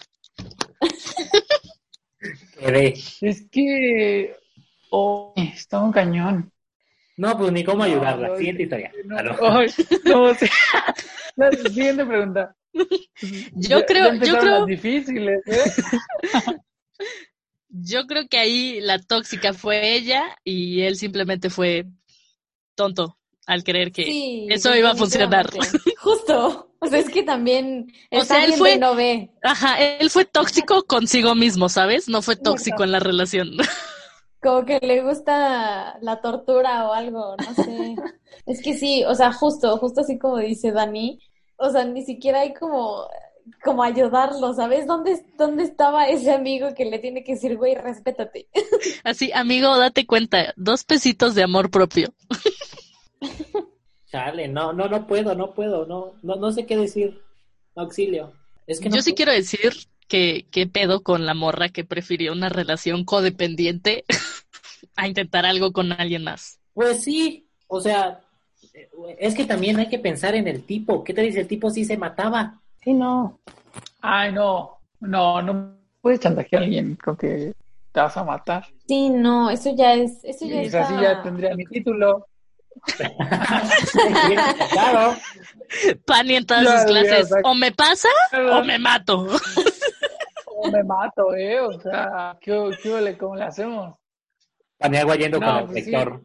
Es 3.20 3.46
que. 3.50 4.36
Oh, 4.90 5.32
está 5.36 5.80
un 5.80 5.92
cañón. 5.92 6.52
No, 7.16 7.36
pues 7.36 7.52
ni 7.52 7.64
cómo 7.64 7.82
ayudarla. 7.82 8.36
Siguiente 8.36 8.62
historia. 8.62 8.92
la 11.36 11.50
siguiente 11.52 12.06
pregunta. 12.06 12.56
Yo 13.54 13.84
creo, 13.84 14.14
yo 14.14 14.38
creo. 14.38 14.64
difíciles, 14.66 15.42
¿eh? 15.46 15.62
Yo 17.72 18.06
creo 18.06 18.26
que 18.28 18.38
ahí 18.38 18.80
la 18.80 18.98
tóxica 18.98 19.54
fue 19.54 19.94
ella 19.94 20.36
y 20.42 20.80
él 20.82 20.96
simplemente 20.96 21.50
fue 21.50 21.86
tonto 22.74 23.16
al 23.46 23.62
creer 23.62 23.92
que 23.92 24.46
eso 24.48 24.74
iba 24.74 24.90
a 24.90 24.96
funcionar. 24.96 25.48
Justo. 26.10 26.72
O 26.80 26.86
sea, 26.86 26.98
es 26.98 27.10
que 27.10 27.22
también 27.22 27.92
o 28.10 28.24
sea, 28.24 28.44
él 28.44 28.54
fue, 28.54 28.78
no 28.78 28.94
ve. 28.94 29.30
Ajá, 29.42 29.78
él 29.78 30.08
fue 30.10 30.24
tóxico 30.24 30.82
consigo 30.84 31.34
mismo, 31.34 31.68
¿sabes? 31.68 32.08
No 32.08 32.22
fue 32.22 32.36
tóxico 32.36 32.84
en 32.84 32.92
la 32.92 33.00
relación. 33.00 33.50
Como 34.42 34.64
que 34.64 34.78
le 34.80 35.02
gusta 35.02 35.98
la 36.00 36.20
tortura 36.22 36.88
o 36.88 36.94
algo, 36.94 37.36
no 37.36 37.62
sé. 37.62 37.94
es 38.46 38.62
que 38.62 38.74
sí, 38.74 39.04
o 39.04 39.14
sea, 39.14 39.32
justo, 39.32 39.76
justo 39.76 40.00
así 40.00 40.18
como 40.18 40.38
dice 40.38 40.72
Dani, 40.72 41.20
o 41.56 41.68
sea, 41.68 41.84
ni 41.84 42.02
siquiera 42.06 42.40
hay 42.40 42.54
como, 42.54 43.06
como 43.62 43.82
ayudarlo, 43.82 44.54
¿sabes? 44.54 44.86
¿Dónde, 44.86 45.22
¿Dónde 45.36 45.64
estaba 45.64 46.08
ese 46.08 46.32
amigo 46.32 46.72
que 46.74 46.86
le 46.86 46.98
tiene 46.98 47.22
que 47.22 47.34
decir, 47.34 47.58
güey, 47.58 47.74
respétate? 47.74 48.48
Así, 49.04 49.30
amigo, 49.34 49.76
date 49.76 50.06
cuenta, 50.06 50.54
dos 50.56 50.84
pesitos 50.84 51.34
de 51.34 51.42
amor 51.42 51.70
propio. 51.70 52.14
Chale, 54.10 54.48
no, 54.48 54.72
no, 54.72 54.88
no 54.88 55.06
puedo, 55.06 55.34
no 55.34 55.52
puedo, 55.54 55.86
no, 55.86 56.14
no, 56.22 56.36
no 56.36 56.52
sé 56.52 56.66
qué 56.66 56.76
decir. 56.76 57.20
Auxilio. 57.76 58.32
Es 58.66 58.80
que 58.80 58.88
no 58.88 58.96
Yo 58.96 59.02
sí 59.02 59.10
puedo. 59.10 59.16
quiero 59.16 59.32
decir 59.32 59.72
que 60.08 60.46
qué 60.50 60.66
pedo 60.66 61.02
con 61.02 61.24
la 61.26 61.34
morra 61.34 61.68
que 61.68 61.84
prefirió 61.84 62.32
una 62.32 62.48
relación 62.48 63.04
codependiente 63.04 64.04
a 64.96 65.06
intentar 65.06 65.46
algo 65.46 65.72
con 65.72 65.92
alguien 65.92 66.24
más. 66.24 66.58
Pues 66.74 67.02
sí, 67.04 67.46
o 67.68 67.80
sea, 67.80 68.20
es 69.18 69.34
que 69.34 69.44
también 69.44 69.78
hay 69.78 69.88
que 69.88 69.98
pensar 69.98 70.34
en 70.34 70.48
el 70.48 70.64
tipo. 70.64 71.04
¿Qué 71.04 71.14
te 71.14 71.22
dice 71.22 71.40
el 71.40 71.48
tipo 71.48 71.70
si 71.70 71.84
se 71.84 71.96
mataba? 71.96 72.60
Sí, 72.82 72.92
no. 72.94 73.38
Ay, 74.00 74.32
no, 74.32 74.78
no, 75.00 75.42
no 75.42 75.76
puedes 76.00 76.20
chantajear 76.20 76.62
a 76.62 76.64
alguien 76.64 76.96
con 76.96 77.16
que 77.16 77.52
te 77.92 78.00
vas 78.00 78.16
a 78.16 78.24
matar. 78.24 78.66
Sí, 78.86 79.10
no, 79.10 79.50
eso 79.50 79.74
ya 79.76 79.94
es, 79.94 80.24
eso 80.24 80.46
ya 80.46 80.62
Y 80.62 80.66
está... 80.66 80.82
así 80.84 80.94
ya 81.00 81.22
tendría 81.22 81.54
mi 81.54 81.64
título. 81.66 82.26
claro. 84.72 85.16
Pani 86.04 86.37
en 86.37 86.46
todas 86.46 86.64
sus 86.83 86.85
clases. 86.90 87.30
O 87.44 87.54
me 87.54 87.72
pasa 87.72 88.09
o 88.52 88.62
me 88.64 88.78
mato. 88.78 89.26
O 90.62 90.70
me 90.70 90.85
mato, 90.85 91.35
¿eh? 91.35 91.59
O 91.59 91.72
sea, 91.80 92.37
¿qué, 92.38 92.70
qué? 92.83 93.16
¿Cómo 93.18 93.35
le 93.35 93.44
hacemos? 93.44 93.94
Paniagua 94.76 95.16
yendo 95.16 95.40
No, 95.40 95.46
con 95.46 95.56
el 95.56 95.64
pues 95.68 95.85
sí. 95.87 95.90
rector. 95.90 96.22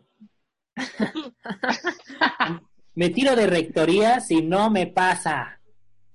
me 2.96 3.10
tiro 3.12 3.34
de 3.34 3.48
rectoría 3.48 4.20
si 4.20 4.42
no 4.42 4.70
me 4.70 4.88
pasa. 4.88 5.58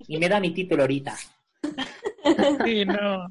Y 0.07 0.19
me 0.19 0.29
da 0.29 0.39
mi 0.39 0.53
título 0.53 0.83
ahorita. 0.83 1.15
Sí, 2.63 2.85
no. 2.85 3.25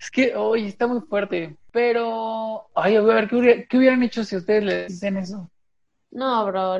Es 0.00 0.10
que 0.10 0.34
hoy 0.34 0.66
está 0.66 0.88
muy 0.88 1.02
fuerte. 1.02 1.56
Pero, 1.70 2.68
ay, 2.74 2.96
a 2.96 3.02
ver, 3.02 3.28
¿qué, 3.28 3.36
hubiera- 3.36 3.64
qué 3.68 3.78
hubieran 3.78 4.02
hecho 4.02 4.24
si 4.24 4.34
ustedes 4.34 4.64
le 4.64 4.86
dicen 4.88 5.18
eso? 5.18 5.48
No, 6.12 6.44
bro, 6.46 6.76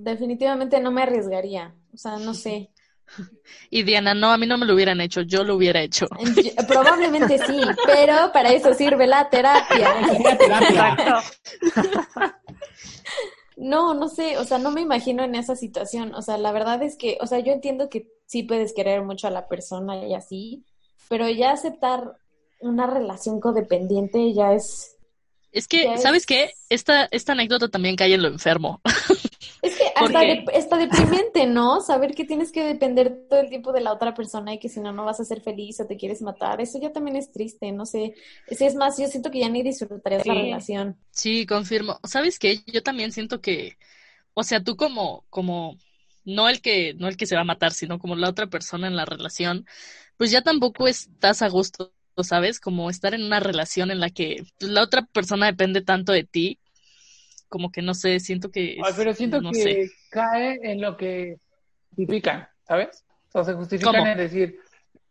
definitivamente 0.00 0.80
no 0.80 0.90
me 0.90 1.02
arriesgaría. 1.02 1.74
O 1.92 1.96
sea, 1.96 2.16
no 2.18 2.34
sé. 2.34 2.70
Y 3.68 3.82
Diana, 3.82 4.14
no, 4.14 4.30
a 4.32 4.38
mí 4.38 4.46
no 4.46 4.56
me 4.56 4.64
lo 4.64 4.72
hubieran 4.74 5.00
hecho, 5.02 5.20
yo 5.20 5.44
lo 5.44 5.56
hubiera 5.56 5.82
hecho. 5.82 6.06
Yo- 6.34 6.66
Probablemente 6.66 7.36
sí, 7.46 7.60
pero 7.86 8.32
para 8.32 8.50
eso 8.52 8.72
sirve 8.72 9.06
la 9.06 9.28
terapia. 9.28 9.92
Terapia. 10.38 11.22
No, 13.56 13.92
no 13.94 14.08
sé, 14.08 14.38
o 14.38 14.44
sea, 14.44 14.58
no 14.58 14.70
me 14.70 14.80
imagino 14.80 15.22
en 15.24 15.34
esa 15.34 15.56
situación. 15.56 16.14
O 16.14 16.22
sea, 16.22 16.38
la 16.38 16.52
verdad 16.52 16.82
es 16.82 16.96
que, 16.96 17.18
o 17.20 17.26
sea, 17.26 17.38
yo 17.40 17.52
entiendo 17.52 17.88
que 17.90 18.08
sí 18.26 18.42
puedes 18.44 18.72
querer 18.72 19.02
mucho 19.02 19.26
a 19.26 19.30
la 19.30 19.46
persona 19.46 20.06
y 20.06 20.14
así, 20.14 20.64
pero 21.08 21.28
ya 21.28 21.50
aceptar 21.50 22.16
una 22.60 22.86
relación 22.86 23.40
codependiente 23.40 24.32
ya 24.32 24.54
es, 24.54 24.91
Es 25.52 25.68
que, 25.68 25.92
¿sabes 25.96 26.24
es- 26.24 26.26
qué? 26.26 26.52
Esta, 26.68 27.06
esta 27.10 27.32
anécdota 27.32 27.68
también 27.68 27.96
cae 27.96 28.14
en 28.14 28.22
lo 28.22 28.28
enfermo. 28.28 28.80
es 29.62 29.76
que 29.76 29.84
¿Por 29.96 30.12
hasta, 30.12 30.24
de- 30.24 30.44
está 30.54 30.76
deprimente, 30.76 31.46
¿no? 31.46 31.80
Saber 31.80 32.14
que 32.14 32.24
tienes 32.24 32.50
que 32.52 32.64
depender 32.64 33.26
todo 33.28 33.40
el 33.40 33.48
tiempo 33.48 33.72
de 33.72 33.80
la 33.80 33.92
otra 33.92 34.12
persona 34.14 34.52
y 34.54 34.58
que 34.58 34.68
si 34.68 34.80
no, 34.80 34.92
no 34.92 35.04
vas 35.04 35.20
a 35.20 35.24
ser 35.24 35.40
feliz 35.40 35.80
o 35.80 35.86
te 35.86 35.96
quieres 35.96 36.20
matar. 36.22 36.60
Eso 36.60 36.80
ya 36.80 36.92
también 36.92 37.16
es 37.16 37.30
triste, 37.32 37.70
no 37.72 37.86
sé. 37.86 38.14
Es 38.48 38.74
más, 38.74 38.98
yo 38.98 39.06
siento 39.08 39.30
que 39.30 39.38
ya 39.40 39.48
ni 39.48 39.62
disfrutarías 39.62 40.26
la 40.26 40.34
relación. 40.34 40.98
Sí, 41.10 41.46
confirmo. 41.46 42.00
¿Sabes 42.04 42.38
qué? 42.38 42.62
Yo 42.66 42.82
también 42.82 43.12
siento 43.12 43.40
que, 43.40 43.76
o 44.34 44.44
sea, 44.44 44.62
tú 44.64 44.76
como, 44.76 45.26
como, 45.30 45.78
no 46.24 46.48
el 46.48 46.62
que, 46.62 46.94
no 46.94 47.08
el 47.08 47.16
que 47.16 47.26
se 47.26 47.36
va 47.36 47.42
a 47.42 47.44
matar, 47.44 47.72
sino 47.72 47.98
como 47.98 48.16
la 48.16 48.30
otra 48.30 48.48
persona 48.48 48.86
en 48.88 48.96
la 48.96 49.04
relación, 49.06 49.66
pues 50.16 50.30
ya 50.30 50.42
tampoco 50.42 50.88
estás 50.88 51.42
a 51.42 51.48
gusto, 51.48 51.94
¿sabes? 52.22 52.60
Como 52.60 52.90
estar 52.90 53.14
en 53.14 53.22
una 53.24 53.40
relación 53.40 53.90
en 53.90 54.00
la 54.00 54.10
que 54.10 54.44
pues, 54.58 54.70
la 54.70 54.82
otra 54.82 55.02
persona 55.02 55.46
depende 55.46 55.82
tanto 55.82 56.12
de 56.12 56.24
ti, 56.24 56.58
como 57.48 57.70
que 57.70 57.82
no 57.82 57.94
sé, 57.94 58.20
siento 58.20 58.50
que, 58.50 58.76
Ay, 58.82 58.92
pero 58.96 59.14
siento 59.14 59.40
no 59.40 59.52
que 59.52 59.62
sé. 59.64 59.90
cae 60.10 60.58
en 60.62 60.80
lo 60.80 60.96
que 60.96 61.36
justifican, 61.90 62.48
¿sabes? 62.66 63.04
O 63.32 63.44
se 63.44 63.54
justifican 63.54 63.94
¿Cómo? 63.94 64.06
en 64.06 64.18
decir, 64.18 64.58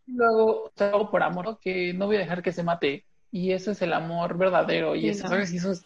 luego 0.07 0.71
sea, 0.75 0.89
hago 0.89 1.09
por 1.09 1.23
amor, 1.23 1.59
que 1.61 1.93
no 1.93 2.05
voy 2.07 2.17
a 2.17 2.19
dejar 2.19 2.41
que 2.41 2.51
se 2.51 2.63
mate. 2.63 3.05
Y 3.31 3.51
eso 3.51 3.71
es 3.71 3.81
el 3.81 3.93
amor 3.93 4.37
verdadero. 4.37 4.95
Y 4.95 5.01
Sí, 5.01 5.09
eso. 5.09 5.27
¿sabes? 5.27 5.53
Y 5.53 5.57
eso 5.57 5.71
es 5.71 5.83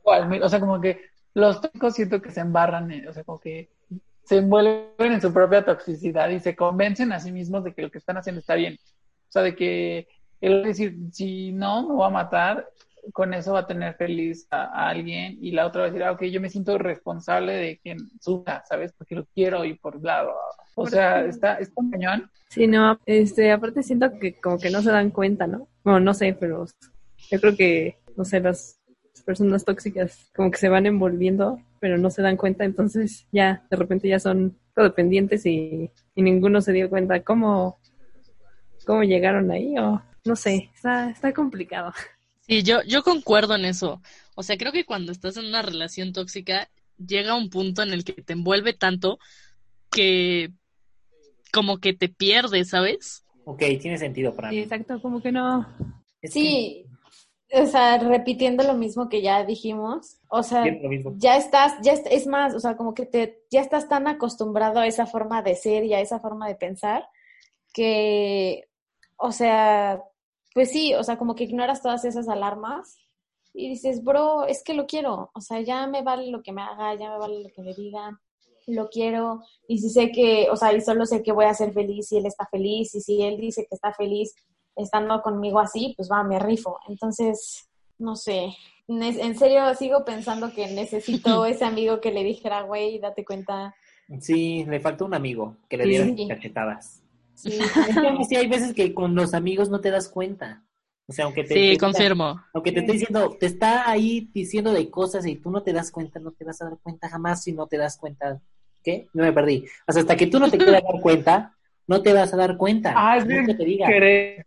igual, 0.00 0.42
O 0.42 0.48
sea, 0.48 0.60
como 0.60 0.80
que 0.80 1.00
los 1.34 1.60
tóxicos 1.60 1.94
siento 1.94 2.20
que 2.22 2.30
se 2.30 2.40
embarran, 2.40 2.90
en- 2.90 3.08
o 3.08 3.12
sea, 3.12 3.24
como 3.24 3.40
que 3.40 3.68
se 4.24 4.38
envuelven 4.38 5.12
en 5.12 5.20
su 5.20 5.32
propia 5.32 5.64
toxicidad 5.64 6.30
y 6.30 6.40
se 6.40 6.56
convencen 6.56 7.12
a 7.12 7.20
sí 7.20 7.32
mismos 7.32 7.64
de 7.64 7.74
que 7.74 7.82
lo 7.82 7.90
que 7.90 7.98
están 7.98 8.16
haciendo 8.16 8.40
está 8.40 8.54
bien. 8.54 8.76
O 9.34 9.40
sea, 9.40 9.42
de 9.42 9.56
que 9.56 10.06
él 10.40 10.62
decir, 10.62 10.96
si 11.10 11.50
no, 11.50 11.88
me 11.88 11.94
voy 11.94 12.06
a 12.06 12.10
matar, 12.10 12.68
con 13.12 13.34
eso 13.34 13.54
va 13.54 13.60
a 13.60 13.66
tener 13.66 13.94
feliz 13.96 14.46
a, 14.48 14.66
a 14.66 14.90
alguien 14.90 15.36
y 15.40 15.50
la 15.50 15.66
otra 15.66 15.80
va 15.80 15.88
a 15.88 15.90
decir, 15.90 16.04
ah, 16.04 16.12
ok, 16.12 16.22
yo 16.26 16.40
me 16.40 16.48
siento 16.48 16.78
responsable 16.78 17.52
de 17.54 17.78
quien 17.78 17.98
sufra, 18.20 18.62
¿sabes? 18.68 18.92
Porque 18.96 19.16
lo 19.16 19.26
quiero 19.34 19.64
y 19.64 19.74
por 19.74 20.00
lado. 20.00 20.32
O 20.76 20.86
sea, 20.86 21.24
está, 21.24 21.54
está 21.54 21.82
cañón. 21.90 22.30
Sí, 22.48 22.68
no, 22.68 22.96
este, 23.06 23.50
aparte 23.50 23.82
siento 23.82 24.08
que 24.20 24.40
como 24.40 24.56
que 24.58 24.70
no 24.70 24.82
se 24.82 24.92
dan 24.92 25.10
cuenta, 25.10 25.48
¿no? 25.48 25.66
Bueno, 25.82 25.98
no 25.98 26.14
sé, 26.14 26.36
pero 26.38 26.66
yo 27.28 27.40
creo 27.40 27.56
que, 27.56 27.98
no 28.16 28.24
sé, 28.24 28.38
las 28.38 28.80
personas 29.26 29.64
tóxicas 29.64 30.30
como 30.32 30.52
que 30.52 30.58
se 30.58 30.68
van 30.68 30.86
envolviendo, 30.86 31.58
pero 31.80 31.98
no 31.98 32.08
se 32.08 32.22
dan 32.22 32.36
cuenta, 32.36 32.64
entonces 32.64 33.26
ya, 33.32 33.64
de 33.68 33.76
repente 33.76 34.06
ya 34.08 34.20
son 34.20 34.56
codependientes 34.76 35.44
y, 35.44 35.90
y 36.14 36.22
ninguno 36.22 36.60
se 36.60 36.72
dio 36.72 36.88
cuenta 36.88 37.20
cómo, 37.24 37.80
cómo 38.84 39.02
llegaron 39.02 39.50
ahí, 39.50 39.76
o 39.78 40.02
no 40.24 40.36
sé, 40.36 40.70
está, 40.74 41.10
está 41.10 41.32
complicado. 41.32 41.92
Sí, 42.46 42.62
yo, 42.62 42.82
yo 42.82 43.02
concuerdo 43.02 43.54
en 43.56 43.64
eso. 43.64 44.00
O 44.34 44.42
sea, 44.42 44.56
creo 44.56 44.72
que 44.72 44.84
cuando 44.84 45.12
estás 45.12 45.36
en 45.36 45.46
una 45.46 45.62
relación 45.62 46.12
tóxica, 46.12 46.68
llega 46.98 47.34
un 47.34 47.50
punto 47.50 47.82
en 47.82 47.92
el 47.92 48.04
que 48.04 48.12
te 48.12 48.34
envuelve 48.34 48.72
tanto 48.74 49.18
que 49.90 50.50
como 51.52 51.78
que 51.78 51.92
te 51.92 52.08
pierdes, 52.08 52.70
¿sabes? 52.70 53.24
Ok, 53.44 53.62
tiene 53.80 53.98
sentido 53.98 54.34
para 54.34 54.50
Sí, 54.50 54.56
mí. 54.56 54.62
exacto, 54.62 55.00
como 55.00 55.22
que 55.22 55.30
no. 55.32 55.66
Es 56.20 56.32
Sí, 56.32 56.86
o 57.52 57.66
sea, 57.66 57.98
repitiendo 57.98 58.64
lo 58.64 58.74
mismo 58.74 59.08
que 59.08 59.22
ya 59.22 59.44
dijimos, 59.44 60.18
o 60.28 60.42
sea, 60.42 60.64
ya 61.18 61.36
estás, 61.36 61.74
ya 61.82 61.92
est- 61.92 62.08
es 62.10 62.26
más, 62.26 62.54
o 62.54 62.60
sea, 62.60 62.76
como 62.76 62.94
que 62.94 63.06
te, 63.06 63.42
ya 63.50 63.60
estás 63.60 63.88
tan 63.88 64.08
acostumbrado 64.08 64.80
a 64.80 64.86
esa 64.86 65.06
forma 65.06 65.42
de 65.42 65.54
ser 65.54 65.84
y 65.84 65.94
a 65.94 66.00
esa 66.00 66.18
forma 66.18 66.48
de 66.48 66.56
pensar 66.56 67.06
que, 67.72 68.64
o 69.24 69.32
sea, 69.32 70.04
pues 70.52 70.70
sí, 70.70 70.92
o 70.94 71.02
sea, 71.02 71.16
como 71.16 71.34
que 71.34 71.44
ignoras 71.44 71.80
todas 71.80 72.04
esas 72.04 72.28
alarmas 72.28 72.98
y 73.54 73.70
dices, 73.70 74.04
bro, 74.04 74.44
es 74.44 74.62
que 74.62 74.74
lo 74.74 74.86
quiero, 74.86 75.30
o 75.32 75.40
sea, 75.40 75.62
ya 75.62 75.86
me 75.86 76.02
vale 76.02 76.30
lo 76.30 76.42
que 76.42 76.52
me 76.52 76.60
haga, 76.60 76.94
ya 76.94 77.10
me 77.10 77.18
vale 77.18 77.42
lo 77.42 77.48
que 77.48 77.62
me 77.62 77.72
digan, 77.72 78.18
lo 78.66 78.90
quiero 78.90 79.40
y 79.66 79.78
si 79.78 79.88
sé 79.88 80.12
que, 80.12 80.48
o 80.50 80.56
sea, 80.56 80.74
y 80.74 80.82
solo 80.82 81.06
sé 81.06 81.22
que 81.22 81.32
voy 81.32 81.46
a 81.46 81.54
ser 81.54 81.72
feliz 81.72 82.08
si 82.08 82.18
él 82.18 82.26
está 82.26 82.46
feliz 82.46 82.94
y 82.94 83.00
si 83.00 83.22
él 83.22 83.38
dice 83.38 83.66
que 83.66 83.74
está 83.74 83.94
feliz 83.94 84.34
estando 84.76 85.22
conmigo 85.22 85.58
así, 85.58 85.94
pues 85.96 86.10
va, 86.10 86.22
me 86.22 86.38
rifo. 86.38 86.78
Entonces, 86.86 87.66
no 87.96 88.16
sé, 88.16 88.54
en 88.88 89.38
serio 89.38 89.74
sigo 89.74 90.04
pensando 90.04 90.52
que 90.52 90.66
necesito 90.66 91.46
ese 91.46 91.64
amigo 91.64 92.02
que 92.02 92.12
le 92.12 92.24
dijera, 92.24 92.60
güey, 92.62 92.98
date 92.98 93.24
cuenta. 93.24 93.74
Sí, 94.20 94.66
le 94.68 94.80
faltó 94.80 95.06
un 95.06 95.14
amigo 95.14 95.56
que 95.70 95.78
le 95.78 95.86
diera 95.86 96.06
cachetadas. 96.28 97.03
Sí, 97.34 97.50
Es 97.88 97.96
que 97.96 98.24
sí 98.28 98.36
hay 98.36 98.46
veces 98.48 98.74
que 98.74 98.94
con 98.94 99.14
los 99.14 99.34
amigos 99.34 99.68
no 99.70 99.80
te 99.80 99.90
das 99.90 100.08
cuenta. 100.08 100.64
O 101.06 101.12
sea, 101.12 101.26
aunque 101.26 101.42
te, 101.44 101.54
Sí, 101.54 101.70
te- 101.72 101.78
confirmo. 101.78 102.40
aunque 102.54 102.72
te 102.72 102.80
esté 102.80 102.92
diciendo, 102.92 103.36
te 103.38 103.46
está 103.46 103.90
ahí 103.90 104.30
diciendo 104.32 104.72
de 104.72 104.88
cosas 104.90 105.26
y 105.26 105.36
tú 105.36 105.50
no 105.50 105.62
te 105.62 105.72
das 105.72 105.90
cuenta, 105.90 106.18
no 106.18 106.32
te 106.32 106.44
vas 106.44 106.60
a 106.62 106.66
dar 106.66 106.78
cuenta 106.82 107.08
jamás 107.10 107.42
si 107.42 107.52
no 107.52 107.66
te 107.66 107.76
das 107.76 107.98
cuenta. 107.98 108.40
¿Qué? 108.82 109.08
No 109.12 109.22
me 109.22 109.32
perdí. 109.32 109.64
O 109.86 109.92
sea, 109.92 110.02
hasta 110.02 110.16
que 110.16 110.26
tú 110.26 110.38
no 110.38 110.50
te 110.50 110.56
quieras 110.58 110.82
dar 110.82 111.00
cuenta, 111.02 111.56
no 111.86 112.02
te 112.02 112.12
vas 112.12 112.32
a 112.32 112.36
dar 112.36 112.56
cuenta. 112.56 112.94
Ah, 112.96 113.18
es 113.18 113.24
que 113.24 113.54
te 113.54 113.64
diga. 113.64 113.86
querer, 113.86 114.46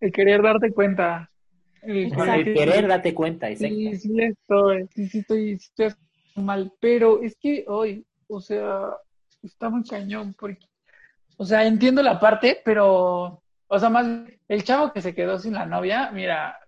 el 0.00 0.12
querer 0.12 0.42
darte 0.42 0.72
cuenta. 0.72 1.30
El, 1.82 2.12
el 2.12 2.44
querer, 2.54 2.86
date 2.88 3.12
cuenta. 3.14 3.50
exacto. 3.50 3.74
Sí, 3.74 3.96
sí 3.96 4.20
estoy, 4.22 4.88
sí, 4.94 5.06
sí 5.08 5.18
estoy, 5.18 5.58
sí 5.58 5.70
estoy 5.76 5.94
mal, 6.36 6.72
pero 6.80 7.22
es 7.22 7.36
que 7.36 7.64
hoy, 7.68 8.06
o 8.26 8.40
sea, 8.40 8.96
está 9.42 9.68
muy 9.68 9.84
cañón, 9.84 10.34
porque, 10.38 10.66
o 11.36 11.44
sea, 11.44 11.64
entiendo 11.66 12.02
la 12.02 12.18
parte, 12.20 12.60
pero, 12.64 13.42
o 13.66 13.78
sea, 13.78 13.88
más 13.90 14.06
el 14.48 14.64
chavo 14.64 14.92
que 14.92 15.00
se 15.02 15.14
quedó 15.14 15.38
sin 15.38 15.54
la 15.54 15.66
novia, 15.66 16.10
mira, 16.12 16.58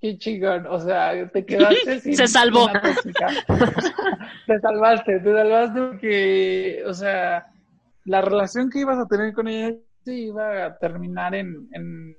qué 0.00 0.18
chingón, 0.18 0.66
o 0.66 0.78
sea, 0.80 1.28
te 1.30 1.44
quedaste 1.46 2.00
sin 2.00 2.16
Se 2.16 2.26
salvó. 2.28 2.64
una 2.64 2.82
te 4.46 4.60
salvaste, 4.60 5.20
te 5.20 5.32
salvaste 5.32 5.80
porque, 5.80 6.82
o 6.86 6.94
sea, 6.94 7.46
la 8.04 8.20
relación 8.20 8.68
que 8.70 8.80
ibas 8.80 8.98
a 8.98 9.06
tener 9.06 9.32
con 9.32 9.48
ella 9.48 9.76
sí 10.04 10.24
iba 10.26 10.66
a 10.66 10.76
terminar 10.78 11.34
en, 11.34 11.68
en, 11.72 12.16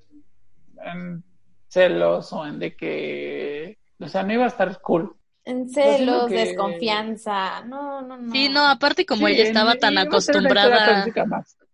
en 0.85 1.23
celos 1.67 2.31
o 2.33 2.45
en 2.45 2.59
de 2.59 2.75
que, 2.75 3.77
o 3.99 4.07
sea, 4.07 4.23
no 4.23 4.33
iba 4.33 4.45
a 4.45 4.47
estar 4.47 4.79
cool. 4.81 5.15
En 5.45 5.67
celos, 5.67 6.27
que- 6.27 6.35
desconfianza. 6.35 7.65
No, 7.65 8.01
no, 8.01 8.15
no. 8.17 8.31
Sí, 8.31 8.47
no, 8.47 8.65
aparte 8.65 9.05
como 9.05 9.27
Sí, 9.27 9.33
ella 9.33 9.43
estaba 9.43 9.73
en- 9.73 9.79
tan 9.79 9.97
acostumbrada. 9.97 11.05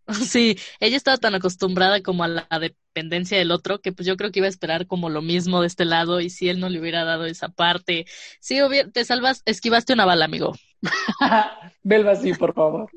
sí, 0.28 0.58
ella 0.80 0.98
estaba 0.98 1.17
tan 1.17 1.36
acostumbrada 1.36 2.02
como 2.02 2.24
a 2.24 2.28
la 2.28 2.48
dependencia 2.60 3.38
del 3.38 3.52
otro, 3.52 3.80
que 3.82 3.91
pues 3.91 4.08
yo 4.08 4.17
creo 4.17 4.32
que 4.32 4.39
iba 4.39 4.48
a 4.48 4.50
esperar 4.50 4.88
como 4.88 5.10
lo 5.10 5.22
mismo 5.22 5.62
de 5.62 5.67
este 5.67 5.86
lado, 5.86 6.19
y 6.22 6.30
si 6.30 6.50
él 6.50 6.60
no 6.60 6.69
le 6.69 6.80
hubiera 6.80 7.04
dado 7.06 7.26
esa 7.26 7.50
parte, 7.50 8.06
sí, 8.39 8.62
hubiera- 8.62 8.89
te 8.89 9.06
salvas, 9.06 9.41
esquivaste 9.45 9.93
una 9.93 10.06
bala, 10.06 10.26
amigo. 10.26 10.54
Belva, 11.84 12.15
sí, 12.15 12.34
por 12.34 12.54
favor. 12.54 12.89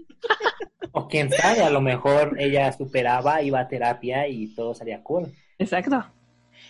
O 0.92 1.08
quién 1.08 1.30
sabe, 1.30 1.62
a 1.62 1.70
lo 1.70 1.80
mejor 1.80 2.36
ella 2.38 2.72
superaba, 2.72 3.42
iba 3.42 3.60
a 3.60 3.68
terapia 3.68 4.28
y 4.28 4.48
todo 4.54 4.74
salía 4.74 5.02
cool. 5.02 5.32
Exacto. 5.58 6.04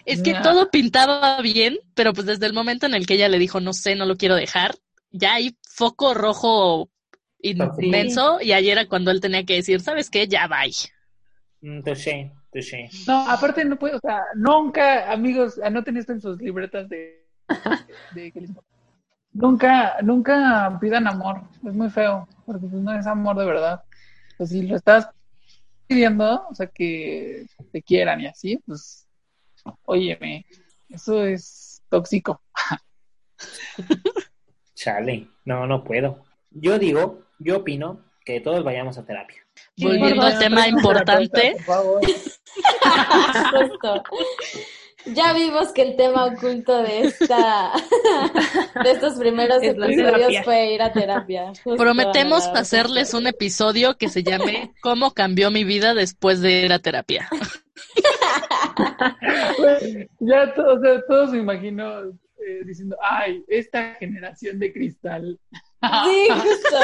Es 0.04 0.22
que 0.22 0.34
todo 0.34 0.70
pintaba 0.70 1.40
bien, 1.42 1.78
pero 1.94 2.12
pues 2.12 2.26
desde 2.26 2.46
el 2.46 2.52
momento 2.52 2.86
en 2.86 2.94
el 2.94 3.06
que 3.06 3.14
ella 3.14 3.28
le 3.28 3.38
dijo, 3.38 3.60
no 3.60 3.72
sé, 3.72 3.94
no 3.96 4.06
lo 4.06 4.16
quiero 4.16 4.34
dejar, 4.36 4.76
ya 5.10 5.34
hay 5.34 5.56
foco 5.62 6.14
rojo 6.14 6.90
inmenso, 7.42 8.40
y 8.40 8.52
ayer 8.52 8.78
era 8.78 8.88
cuando 8.88 9.10
él 9.10 9.20
tenía 9.20 9.44
que 9.44 9.56
decir, 9.56 9.80
¿sabes 9.80 10.08
qué? 10.08 10.26
Ya 10.26 10.48
bye. 10.48 10.72
Mm, 11.60 11.82
touché, 11.82 12.32
touché. 12.52 12.88
No, 13.06 13.28
aparte 13.28 13.64
no 13.64 13.78
puede, 13.78 13.96
o 13.96 14.00
sea, 14.00 14.22
nunca, 14.34 15.10
amigos, 15.12 15.58
anoten 15.58 15.96
esto 15.96 16.12
en 16.12 16.20
sus 16.20 16.40
libretas 16.40 16.88
de, 16.88 17.24
nunca, 19.32 19.96
nunca 20.02 20.78
pidan 20.80 21.06
amor, 21.06 21.42
es 21.66 21.74
muy 21.74 21.90
feo, 21.90 22.28
porque 22.46 22.66
pues 22.66 22.82
no 22.82 22.98
es 22.98 23.06
amor 23.06 23.36
de 23.36 23.46
verdad. 23.46 23.82
Pues 24.38 24.50
si 24.50 24.62
lo 24.62 24.76
estás 24.76 25.08
pidiendo, 25.86 26.46
o 26.48 26.54
sea, 26.54 26.66
que 26.66 27.46
te 27.70 27.82
quieran 27.82 28.20
y 28.20 28.26
así, 28.26 28.58
pues, 28.66 29.06
óyeme, 29.84 30.46
eso 30.88 31.24
es 31.24 31.82
tóxico. 31.88 32.42
Chale, 34.74 35.28
no, 35.44 35.66
no 35.66 35.84
puedo. 35.84 36.24
Yo 36.50 36.78
digo, 36.78 37.22
yo 37.42 37.58
opino 37.58 38.04
que 38.24 38.40
todos 38.40 38.62
vayamos 38.64 38.98
a 38.98 39.04
terapia. 39.04 39.42
Volviendo 39.76 40.22
al 40.22 40.38
tema 40.38 40.62
por 40.64 40.68
importante, 40.68 41.56
favor. 41.64 42.00
Justo. 43.52 44.02
Ya 45.06 45.32
vimos 45.32 45.72
que 45.72 45.82
el 45.82 45.96
tema 45.96 46.26
oculto 46.26 46.80
de 46.80 47.00
esta 47.00 47.72
de 48.84 48.90
estos 48.92 49.14
primeros 49.14 49.60
Es 49.60 49.70
episodios 49.74 50.44
fue 50.44 50.72
ir 50.74 50.80
a 50.82 50.92
terapia. 50.92 51.48
Justo, 51.64 51.76
prometemos 51.76 52.46
hacerles 52.46 53.12
un 53.12 53.26
episodio 53.26 53.96
que 53.98 54.08
se 54.08 54.22
llame 54.22 54.72
¿Cómo 54.80 55.12
cambió 55.12 55.50
mi 55.50 55.64
vida 55.64 55.94
después 55.94 56.40
de 56.40 56.66
ir 56.66 56.72
a 56.72 56.78
terapia? 56.78 57.28
Güey, 59.58 60.08
ya 60.20 60.54
to- 60.54 60.74
o 60.74 60.80
sea, 60.80 61.00
todos 61.08 61.32
me 61.32 61.38
imagino 61.38 62.00
eh, 62.04 62.64
diciendo, 62.64 62.96
ay, 63.02 63.44
esta 63.48 63.94
generación 63.94 64.58
de 64.58 64.72
cristal. 64.72 65.38
Sí, 65.82 66.28
justo. 66.30 66.76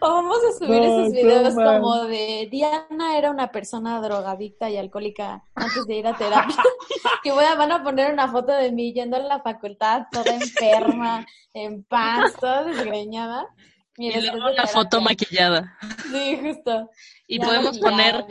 o 0.00 0.08
vamos 0.08 0.38
a 0.48 0.58
subir 0.58 0.80
No, 0.80 1.00
esos 1.00 1.12
videos 1.12 1.54
no, 1.54 1.64
como 1.64 2.04
de 2.04 2.48
Diana 2.50 3.16
era 3.16 3.30
una 3.30 3.52
persona 3.52 4.00
drogadicta 4.00 4.68
y 4.68 4.76
alcohólica 4.76 5.44
antes 5.54 5.86
de 5.86 5.94
ir 5.94 6.06
a 6.06 6.16
terapia. 6.16 6.56
que 7.22 7.30
voy 7.32 7.44
a, 7.44 7.54
van 7.54 7.72
a 7.72 7.82
poner 7.84 8.12
una 8.12 8.28
foto 8.30 8.52
de 8.52 8.72
mí 8.72 8.92
yendo 8.92 9.16
a 9.16 9.20
la 9.20 9.40
facultad 9.40 10.06
toda 10.10 10.34
enferma, 10.34 11.24
en 11.54 11.84
paz, 11.84 12.34
toda 12.40 12.64
desgreñada. 12.64 13.46
Y 13.96 14.08
después 14.08 14.32
luego 14.32 14.52
una 14.52 14.66
foto 14.66 14.98
terapia. 14.98 15.10
maquillada. 15.10 15.78
Sí, 16.10 16.38
justo. 16.42 16.90
Y 17.28 17.38
Ya 17.38 17.46
podemos 17.46 17.78
poner 17.78 18.24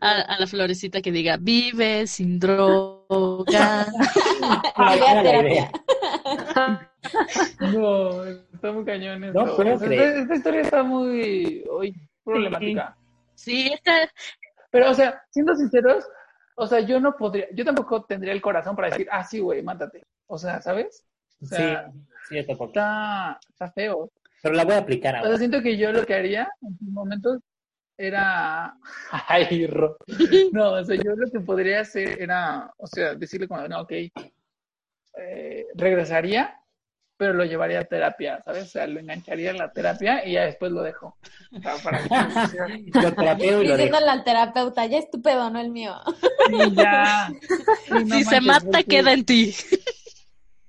a, 0.00 0.10
a 0.10 0.38
la 0.38 0.46
florecita 0.46 1.00
que 1.00 1.10
diga, 1.10 1.38
vive 1.40 2.06
sin 2.06 2.38
droga. 2.38 3.03
Terapia. 5.22 5.70
No, 7.60 8.24
está 8.24 8.72
muy 8.72 8.84
cañón 8.84 9.24
esto. 9.24 9.44
No 9.44 9.56
puedo 9.56 9.74
O 9.74 9.78
sea, 9.78 9.88
creer. 9.88 10.02
esta, 10.08 10.20
esta 10.22 10.34
historia 10.34 10.60
está 10.62 10.82
muy 10.82 11.64
uy, 11.70 11.94
problemática. 12.24 12.96
Sí, 13.34 13.70
esta, 13.72 14.10
Pero, 14.70 14.90
o 14.90 14.94
sea, 14.94 15.22
siendo 15.30 15.54
sinceros, 15.54 16.04
o 16.56 16.66
sea, 16.66 16.80
yo 16.80 17.00
no 17.00 17.16
podría, 17.16 17.46
yo 17.52 17.64
tampoco 17.64 18.04
tendría 18.04 18.32
el 18.32 18.40
corazón 18.40 18.76
para 18.76 18.90
decir, 18.90 19.08
ah, 19.10 19.24
sí, 19.24 19.40
güey, 19.40 19.62
mátate. 19.62 20.02
O 20.26 20.38
sea, 20.38 20.60
¿sabes? 20.62 21.04
O 21.42 21.46
Sí, 21.46 21.56
sea, 21.56 21.90
sí, 22.28 22.36
yo 22.36 22.46
tampoco. 22.46 22.70
está, 22.70 23.38
está 23.50 23.70
feo. 23.72 24.10
Pero 24.42 24.54
la 24.54 24.64
voy 24.64 24.74
a 24.74 24.78
aplicar 24.78 25.14
O 25.14 25.18
sea, 25.18 25.26
ahora. 25.26 25.38
siento 25.38 25.62
que 25.62 25.76
yo 25.76 25.92
lo 25.92 26.06
que 26.06 26.14
haría 26.14 26.48
en 26.62 26.78
sus 26.78 26.88
momentos 26.88 27.40
era. 27.96 28.76
Ay, 29.28 29.66
Ro. 29.66 29.96
No, 30.52 30.72
o 30.72 30.84
sea, 30.84 30.96
yo 30.96 31.14
lo 31.16 31.30
que 31.30 31.40
podría 31.40 31.80
hacer 31.80 32.20
era, 32.20 32.72
o 32.76 32.86
sea, 32.86 33.14
decirle 33.14 33.48
como, 33.48 33.66
no, 33.68 33.82
ok, 33.82 33.92
eh, 35.16 35.66
regresaría, 35.74 36.60
pero 37.16 37.32
lo 37.34 37.44
llevaría 37.44 37.80
a 37.80 37.84
terapia, 37.84 38.42
¿sabes? 38.44 38.64
O 38.64 38.66
sea, 38.66 38.86
lo 38.86 38.98
engancharía 38.98 39.50
en 39.50 39.58
la 39.58 39.70
terapia 39.70 40.26
y 40.26 40.32
ya 40.32 40.46
después 40.46 40.72
lo 40.72 40.82
dejo. 40.82 41.16
O 41.52 41.60
sea, 41.60 41.76
para 41.82 42.02
que 42.02 42.90
Lo 43.00 43.14
trapeo 43.14 43.62
y 43.62 43.68
lo 43.68 43.76
dejo. 43.76 43.84
Diciéndole 43.84 44.10
al 44.10 44.24
terapeuta, 44.24 44.86
ya 44.86 44.98
es 44.98 45.10
tu 45.10 45.22
pedo, 45.22 45.48
no 45.50 45.60
el 45.60 45.70
mío. 45.70 45.94
Sí, 46.48 46.72
ya. 46.74 47.30
No 48.04 48.16
si 48.16 48.24
se 48.24 48.40
mata, 48.40 48.64
porque 48.64 48.84
queda 48.84 49.12
en 49.12 49.24
ti. 49.24 49.54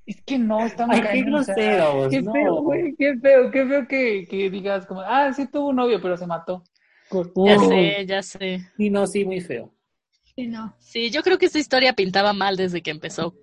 Es 0.05 0.21
que 0.21 0.37
no, 0.37 0.63
está 0.63 0.85
muy 0.85 0.97
Ay, 0.97 1.01
qué 1.01 1.07
cañón, 1.07 1.33
o 1.33 1.43
sea, 1.43 1.55
groseros, 1.55 2.09
Qué 2.11 2.21
no. 2.21 2.31
feo, 2.31 2.61
güey, 2.61 2.95
qué 2.95 3.17
feo, 3.17 3.49
qué 3.49 3.65
feo 3.65 3.87
que, 3.87 4.27
que 4.29 4.49
digas 4.51 4.85
como, 4.85 5.01
ah, 5.01 5.33
sí 5.33 5.47
tuvo 5.47 5.69
un 5.69 5.77
novio, 5.77 5.99
pero 5.99 6.15
se 6.15 6.27
mató. 6.27 6.63
Ya 7.11 7.57
Uy. 7.57 7.67
sé, 7.67 8.05
ya 8.05 8.23
sé. 8.23 8.61
Sí, 8.77 8.89
no, 8.89 9.05
sí, 9.07 9.25
muy 9.25 9.41
feo. 9.41 9.73
Sí, 10.35 10.47
no. 10.47 10.75
Sí, 10.79 11.09
yo 11.11 11.23
creo 11.23 11.37
que 11.37 11.45
esta 11.45 11.59
historia 11.59 11.93
pintaba 11.93 12.33
mal 12.33 12.57
desde 12.57 12.81
que 12.81 12.91
empezó. 12.91 13.35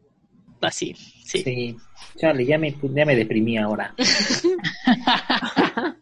Así, 0.60 0.94
sí. 0.94 1.42
Sí. 1.42 1.76
Chale, 2.16 2.44
ya 2.44 2.58
me, 2.58 2.76
ya 2.82 3.04
me 3.04 3.16
deprimí 3.16 3.56
ahora. 3.56 3.94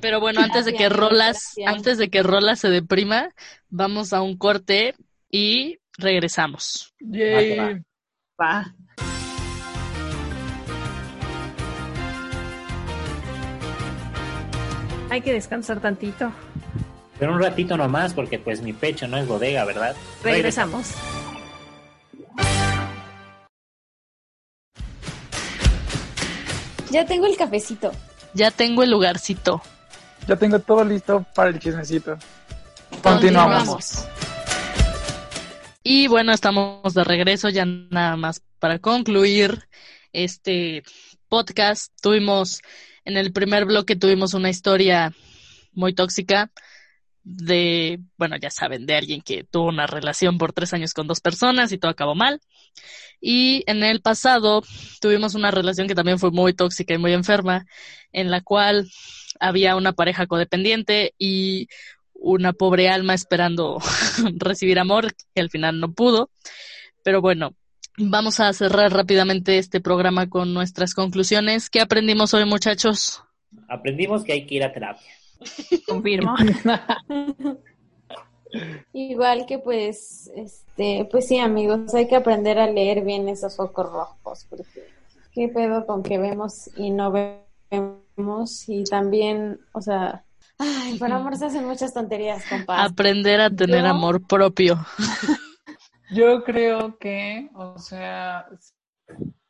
Pero 0.00 0.20
bueno, 0.20 0.40
antes 0.40 0.64
de 0.64 0.74
que 0.74 0.88
Rolas, 0.88 1.54
antes 1.66 1.98
de 1.98 2.10
que 2.10 2.22
Rolas 2.22 2.60
se 2.60 2.68
deprima, 2.68 3.30
vamos 3.68 4.12
a 4.12 4.22
un 4.22 4.36
corte 4.36 4.94
y 5.30 5.78
regresamos. 5.98 6.94
Yay. 7.00 7.58
Va, 7.58 7.74
que 7.74 7.82
Va. 8.40 8.74
Hay 15.08 15.22
que 15.22 15.32
descansar 15.32 15.80
tantito. 15.80 16.30
Pero 17.18 17.32
un 17.32 17.40
ratito 17.40 17.76
nomás, 17.76 18.12
porque 18.12 18.38
pues 18.38 18.60
mi 18.60 18.72
pecho 18.72 19.08
no 19.08 19.16
es 19.16 19.26
bodega, 19.26 19.64
¿verdad? 19.64 19.96
Regresamos. 20.22 20.92
Ya 26.90 27.04
tengo 27.06 27.26
el 27.26 27.36
cafecito. 27.36 27.92
Ya 28.34 28.50
tengo 28.50 28.82
el 28.82 28.90
lugarcito. 28.90 29.62
Ya 30.28 30.36
tengo 30.36 30.58
todo 30.58 30.84
listo 30.84 31.24
para 31.34 31.50
el 31.50 31.58
chismecito. 31.58 32.18
Continuamos. 33.02 34.06
Y 35.82 36.08
bueno, 36.08 36.32
estamos 36.32 36.94
de 36.94 37.04
regreso 37.04 37.48
ya 37.48 37.64
nada 37.64 38.16
más 38.16 38.42
para 38.58 38.78
concluir 38.78 39.68
este 40.12 40.82
podcast. 41.28 41.92
Tuvimos, 42.02 42.60
en 43.04 43.16
el 43.16 43.32
primer 43.32 43.64
bloque 43.64 43.96
tuvimos 43.96 44.34
una 44.34 44.50
historia 44.50 45.12
muy 45.72 45.94
tóxica 45.94 46.50
de, 47.28 47.98
bueno, 48.16 48.36
ya 48.36 48.50
saben, 48.50 48.86
de 48.86 48.94
alguien 48.94 49.20
que 49.20 49.42
tuvo 49.42 49.66
una 49.66 49.88
relación 49.88 50.38
por 50.38 50.52
tres 50.52 50.72
años 50.72 50.94
con 50.94 51.08
dos 51.08 51.20
personas 51.20 51.72
y 51.72 51.78
todo 51.78 51.90
acabó 51.90 52.14
mal. 52.14 52.40
Y 53.20 53.64
en 53.66 53.82
el 53.82 54.00
pasado 54.00 54.62
tuvimos 55.00 55.34
una 55.34 55.50
relación 55.50 55.88
que 55.88 55.96
también 55.96 56.20
fue 56.20 56.30
muy 56.30 56.54
tóxica 56.54 56.94
y 56.94 56.98
muy 56.98 57.12
enferma, 57.12 57.66
en 58.12 58.30
la 58.30 58.42
cual 58.42 58.88
había 59.40 59.74
una 59.74 59.92
pareja 59.92 60.28
codependiente 60.28 61.14
y 61.18 61.66
una 62.14 62.52
pobre 62.52 62.88
alma 62.88 63.14
esperando 63.14 63.80
recibir 64.36 64.78
amor, 64.78 65.12
que 65.34 65.40
al 65.40 65.50
final 65.50 65.80
no 65.80 65.92
pudo. 65.92 66.30
Pero 67.02 67.20
bueno, 67.20 67.56
vamos 67.98 68.38
a 68.38 68.52
cerrar 68.52 68.92
rápidamente 68.92 69.58
este 69.58 69.80
programa 69.80 70.28
con 70.28 70.54
nuestras 70.54 70.94
conclusiones. 70.94 71.70
¿Qué 71.70 71.80
aprendimos 71.80 72.34
hoy, 72.34 72.44
muchachos? 72.44 73.24
Aprendimos 73.68 74.22
que 74.22 74.32
hay 74.32 74.46
que 74.46 74.54
ir 74.54 74.62
a 74.62 74.72
terapia. 74.72 75.15
Confirmo. 75.86 76.34
Igual 78.92 79.46
que 79.46 79.58
pues, 79.58 80.30
este, 80.34 81.06
pues 81.10 81.26
sí, 81.28 81.38
amigos, 81.38 81.94
hay 81.94 82.08
que 82.08 82.16
aprender 82.16 82.58
a 82.58 82.66
leer 82.70 83.04
bien 83.04 83.28
esos 83.28 83.56
focos 83.56 83.90
rojos, 83.90 84.46
porque 84.48 84.64
qué 85.32 85.48
pedo 85.48 85.84
con 85.84 86.02
que 86.02 86.18
vemos 86.18 86.70
y 86.76 86.90
no 86.90 87.12
vemos, 87.12 88.68
y 88.68 88.84
también, 88.84 89.60
o 89.72 89.82
sea, 89.82 90.24
ay, 90.58 90.98
por 90.98 91.12
amor 91.12 91.36
se 91.36 91.46
hacen 91.46 91.66
muchas 91.66 91.92
tonterías, 91.92 92.44
compa. 92.48 92.84
Aprender 92.84 93.40
a 93.40 93.50
tener 93.50 93.82
Yo- 93.82 93.90
amor 93.90 94.26
propio. 94.26 94.78
Yo 96.12 96.44
creo 96.44 96.96
que, 96.98 97.50
o 97.54 97.78
sea, 97.78 98.46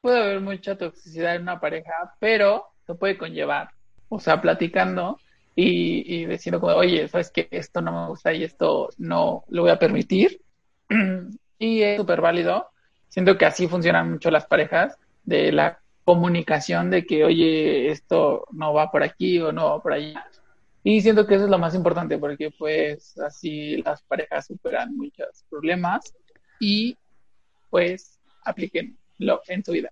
puede 0.01 0.21
haber 0.23 0.41
mucha 0.41 0.77
toxicidad 0.79 1.37
en 1.37 1.43
una 1.43 1.61
pareja, 1.61 1.93
pero 2.19 2.65
se 2.87 2.95
puede 2.95 3.19
conllevar, 3.19 3.69
o 4.09 4.19
sea, 4.19 4.41
platicando 4.41 5.19
y, 5.57 6.15
y 6.15 6.27
diciendo 6.27 6.61
como, 6.61 6.75
oye, 6.75 7.09
sabes 7.09 7.31
que 7.31 7.49
esto 7.51 7.81
no 7.81 7.91
me 7.91 8.09
gusta 8.09 8.33
y 8.33 8.45
esto 8.45 8.91
no 8.99 9.45
lo 9.49 9.63
voy 9.63 9.71
a 9.73 9.79
permitir. 9.79 10.41
Y 11.59 11.81
es 11.81 11.97
súper 11.97 12.21
válido. 12.21 12.69
Siento 13.09 13.39
que 13.39 13.47
así 13.47 13.67
funcionan 13.67 14.11
mucho 14.13 14.31
las 14.31 14.45
parejas, 14.45 14.99
de 15.25 15.53
la 15.53 15.81
comunicación 16.05 16.91
de 16.91 17.05
que, 17.05 17.25
oye, 17.25 17.91
esto 17.91 18.47
no 18.53 18.73
va 18.73 18.91
por 18.91 19.03
aquí 19.03 19.41
o 19.41 19.53
no 19.53 19.71
va 19.71 19.83
por 19.83 19.93
allá. 19.93 20.25
Y 20.85 21.01
siento 21.01 21.27
que 21.27 21.35
eso 21.35 21.45
es 21.45 21.51
lo 21.51 21.59
más 21.59 21.75
importante 21.75 22.17
porque 22.17 22.53
pues 22.57 23.19
así 23.19 23.79
las 23.79 24.03
parejas 24.03 24.47
superan 24.47 24.97
muchos 24.97 25.45
problemas 25.51 26.15
y 26.61 26.97
pues 27.71 28.21
aplíquenlo 28.45 29.43
en 29.49 29.65
su 29.65 29.73
vida. 29.73 29.91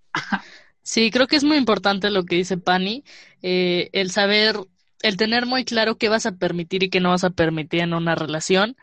Sí, 0.83 1.11
creo 1.11 1.27
que 1.27 1.37
es 1.37 1.45
muy 1.45 1.57
importante 1.57 2.11
lo 2.11 2.25
que 2.25 2.37
dice 2.37 2.59
Pani, 2.59 3.05
eh, 3.43 3.89
el 3.93 4.11
saber, 4.11 4.57
el 5.05 5.19
tener 5.19 5.45
muy 5.45 5.65
claro 5.65 5.97
qué 5.99 6.09
vas 6.09 6.25
a 6.25 6.33
permitir 6.33 6.83
y 6.83 6.89
qué 6.89 6.99
no 6.99 7.11
vas 7.11 7.25
a 7.25 7.31
permitir 7.31 7.81
en 7.81 7.93
una 7.93 8.15
relación 8.15 8.75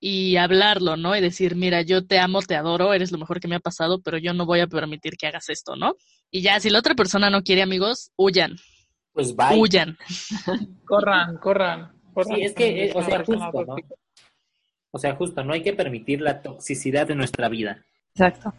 y 0.00 0.36
hablarlo, 0.36 0.96
¿no? 0.96 1.16
Y 1.16 1.20
decir, 1.20 1.54
mira, 1.54 1.80
yo 1.82 2.04
te 2.04 2.18
amo, 2.18 2.42
te 2.42 2.56
adoro, 2.56 2.92
eres 2.92 3.12
lo 3.12 3.18
mejor 3.18 3.38
que 3.38 3.46
me 3.46 3.54
ha 3.54 3.60
pasado, 3.60 4.02
pero 4.02 4.18
yo 4.18 4.34
no 4.34 4.46
voy 4.46 4.60
a 4.60 4.66
permitir 4.66 5.16
que 5.16 5.28
hagas 5.28 5.48
esto, 5.48 5.76
¿no? 5.76 5.94
Y 6.30 6.42
ya, 6.42 6.58
si 6.58 6.70
la 6.70 6.80
otra 6.80 6.96
persona 6.96 7.30
no 7.30 7.42
quiere 7.42 7.62
amigos, 7.62 8.10
huyan. 8.16 8.56
Pues 9.12 9.34
bye. 9.36 9.56
Huyan. 9.56 9.96
corran, 10.84 11.36
corran. 11.38 11.92
corran. 12.12 12.36
Sí, 12.36 12.42
es 12.42 12.52
que, 12.52 12.86
eh, 12.86 12.92
o 12.92 13.02
sea, 13.04 13.24
justo, 13.24 13.64
¿no? 13.64 13.76
O 14.90 14.98
sea, 14.98 15.14
justo, 15.14 15.44
no 15.44 15.52
hay 15.52 15.62
que 15.62 15.72
permitir 15.72 16.20
la 16.20 16.42
toxicidad 16.42 17.06
de 17.06 17.14
nuestra 17.14 17.48
vida. 17.48 17.84
Exacto. 18.14 18.52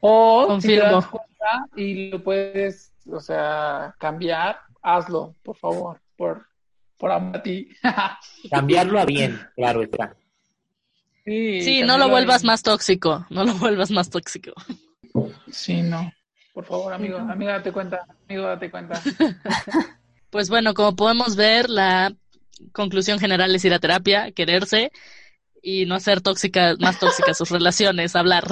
O 0.00 0.42
si 0.60 0.68
te 0.68 0.80
Confirmo. 0.80 0.92
das 0.92 1.06
cuenta 1.06 1.66
y 1.76 2.10
lo 2.10 2.22
puedes, 2.22 2.92
o 3.10 3.20
sea, 3.20 3.94
cambiar, 3.98 4.60
hazlo, 4.82 5.34
por 5.42 5.56
favor, 5.56 6.00
por, 6.16 6.46
por 6.98 7.10
amor 7.12 7.36
a 7.36 7.42
ti. 7.42 7.68
Cambiarlo 8.50 8.98
a 8.98 9.04
bien, 9.04 9.38
claro 9.54 9.82
está. 9.82 10.16
sí, 11.24 11.60
Sí, 11.62 11.82
no 11.82 11.98
lo 11.98 12.08
vuelvas 12.08 12.42
bien. 12.42 12.52
más 12.52 12.62
tóxico, 12.62 13.26
no 13.30 13.44
lo 13.44 13.54
vuelvas 13.54 13.90
más 13.90 14.10
tóxico. 14.10 14.52
Sí, 15.50 15.82
no. 15.82 16.12
Por 16.52 16.64
favor, 16.64 16.92
amigo, 16.92 17.18
amiga, 17.18 17.52
date 17.54 17.70
cuenta, 17.72 18.06
amigo, 18.28 18.44
date 18.46 18.70
cuenta. 18.70 19.00
Pues 20.30 20.50
bueno, 20.50 20.74
como 20.74 20.96
podemos 20.96 21.36
ver, 21.36 21.70
la 21.70 22.12
conclusión 22.72 23.18
general 23.18 23.54
es 23.54 23.64
ir 23.64 23.72
a 23.72 23.78
terapia, 23.78 24.32
quererse 24.32 24.90
y 25.62 25.86
no 25.86 25.94
hacer 25.94 26.20
tóxicas, 26.20 26.78
más 26.80 26.98
tóxicas 26.98 27.38
sus 27.38 27.50
relaciones, 27.52 28.16
hablar. 28.16 28.44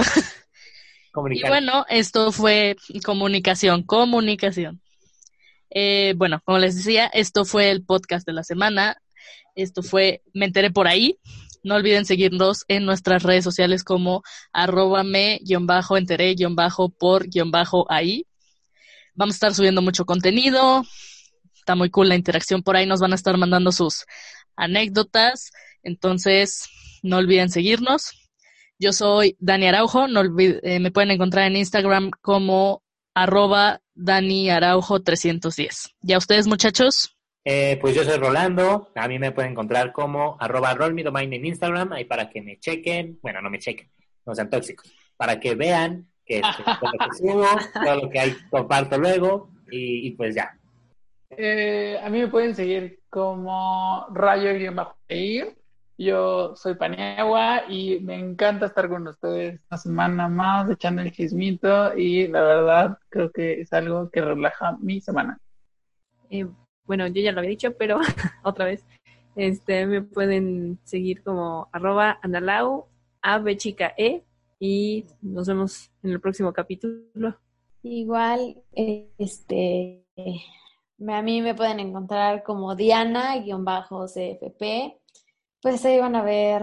Y 1.31 1.47
bueno, 1.47 1.85
esto 1.89 2.33
fue 2.33 2.77
comunicación, 3.05 3.83
comunicación. 3.83 4.81
Eh, 5.75 6.15
bueno, 6.17 6.41
como 6.45 6.59
les 6.59 6.77
decía, 6.77 7.07
esto 7.09 7.45
fue 7.45 7.71
el 7.71 7.85
podcast 7.85 8.27
de 8.27 8.33
la 8.33 8.45
semana. 8.45 8.97
Esto 9.57 9.83
fue 9.83 10.23
Me 10.33 10.47
enteré 10.47 10.71
por 10.71 10.87
ahí. 10.87 11.19
No 11.65 11.75
olviden 11.75 12.05
seguirnos 12.05 12.65
en 12.69 12.85
nuestras 12.85 13.23
redes 13.23 13.43
sociales 13.43 13.85
como 13.85 14.23
arroba 14.53 15.03
me 15.03 15.41
guion 15.43 15.67
bajo 15.67 15.97
enteré 15.97 16.35
guion 16.35 16.55
bajo 16.55 16.91
por 16.91 17.29
guion 17.29 17.51
bajo 17.51 17.91
ahí. 17.91 18.27
Vamos 19.15 19.35
a 19.35 19.37
estar 19.37 19.55
subiendo 19.55 19.83
mucho 19.83 20.05
contenido. 20.05 20.85
Está 21.57 21.75
muy 21.75 21.91
cool 21.91 22.09
la 22.09 22.17
interacción 22.17 22.63
por 22.63 22.77
ahí. 22.77 22.87
Nos 22.87 23.01
van 23.01 23.13
a 23.13 23.17
estar 23.17 23.37
mandando 23.37 23.73
sus 23.73 24.05
anécdotas. 24.57 25.51
Entonces, 25.83 26.69
no 27.03 27.17
olviden 27.17 27.51
seguirnos. 27.51 28.13
Yo 28.79 28.93
soy 28.93 29.37
Dani 29.41 29.67
Araujo, 29.67 30.09
no 30.09 30.23
eh, 30.39 30.81
me 30.81 30.91
pueden 30.91 31.13
encontrar 31.13 31.47
en 31.47 31.57
Instagram 31.57 32.11
como 32.21 32.84
arroba 33.15 33.81
Dani 33.95 34.51
Araujo 34.51 35.03
310. 35.03 35.95
¿Ya 36.03 36.19
ustedes, 36.19 36.47
muchachos? 36.47 37.17
Eh, 37.45 37.79
pues 37.81 37.95
yo 37.95 38.05
soy 38.05 38.19
Rolando, 38.19 38.91
a 38.95 39.07
mí 39.07 39.19
me 39.19 39.33
pueden 39.33 39.53
encontrar 39.53 39.93
como 39.93 40.37
arroba 40.41 40.75
rollmedomain 40.75 41.33
en 41.33 41.45
Instagram, 41.45 41.93
ahí 41.93 42.05
para 42.05 42.31
que 42.31 42.41
me 42.41 42.59
chequen, 42.59 43.19
bueno, 43.23 43.43
no 43.43 43.51
me 43.51 43.59
chequen, 43.59 43.91
no 44.25 44.35
sean 44.35 44.49
tóxicos, 44.49 44.91
para 45.17 45.39
que 45.39 45.55
vean 45.55 46.09
que 46.25 46.41
todo 46.81 46.91
lo 46.93 46.99
que 46.99 47.17
subo, 47.17 47.47
todo 47.85 47.97
lo 48.03 48.11
que 48.11 48.19
hay, 48.19 48.35
comparto 48.51 48.97
luego, 48.97 49.51
y, 49.71 50.07
y 50.07 50.11
pues 50.13 50.35
ya. 50.35 50.59
Eh, 51.37 51.99
a 52.03 52.09
mí 52.09 52.21
me 52.21 52.29
pueden 52.29 52.55
seguir 52.55 53.01
como 53.11 54.07
rayo-ir. 54.13 54.73
Yo 55.97 56.57
soy 56.57 56.75
Paniagua 56.75 57.63
y 57.69 58.01
me 58.01 58.19
encanta 58.19 58.67
estar 58.67 58.89
con 58.89 59.07
ustedes 59.07 59.61
una 59.71 59.79
semana 59.79 60.29
más 60.29 60.69
echando 60.69 61.03
el 61.03 61.13
chismito 61.13 61.97
y 61.97 62.27
la 62.27 62.43
verdad 62.43 62.99
creo 63.09 63.31
que 63.31 63.61
es 63.61 63.73
algo 63.73 64.11
que 64.11 64.21
relaja 64.21 64.77
mi 64.81 65.01
semana. 65.01 65.39
Eh, 66.31 66.47
bueno, 66.85 67.07
yo 67.07 67.23
ya 67.23 67.31
lo 67.31 67.39
había 67.39 67.51
dicho, 67.51 67.77
pero 67.77 68.01
otra 68.43 68.65
vez. 68.65 68.85
Este, 69.37 69.87
me 69.87 70.03
pueden 70.03 70.79
seguir 70.85 71.23
como 71.25 71.69
arroba 71.73 72.19
analau, 72.23 72.87
ave 73.21 73.57
chica 73.57 73.93
e, 73.97 74.23
y 74.61 75.07
nos 75.21 75.49
vemos 75.49 75.91
en 76.03 76.11
el 76.11 76.21
próximo 76.21 76.53
capítulo. 76.53 77.37
Igual, 77.83 78.63
este, 78.73 80.07
a 81.09 81.23
mí 81.23 81.43
me 81.43 81.55
pueden 81.55 81.81
encontrar 81.81 82.43
como 82.43 82.75
Diana-CFP. 82.75 83.45
Pues 85.65 85.83
ahí 85.87 85.99
van 85.99 86.15
a 86.15 86.23
ver 86.23 86.63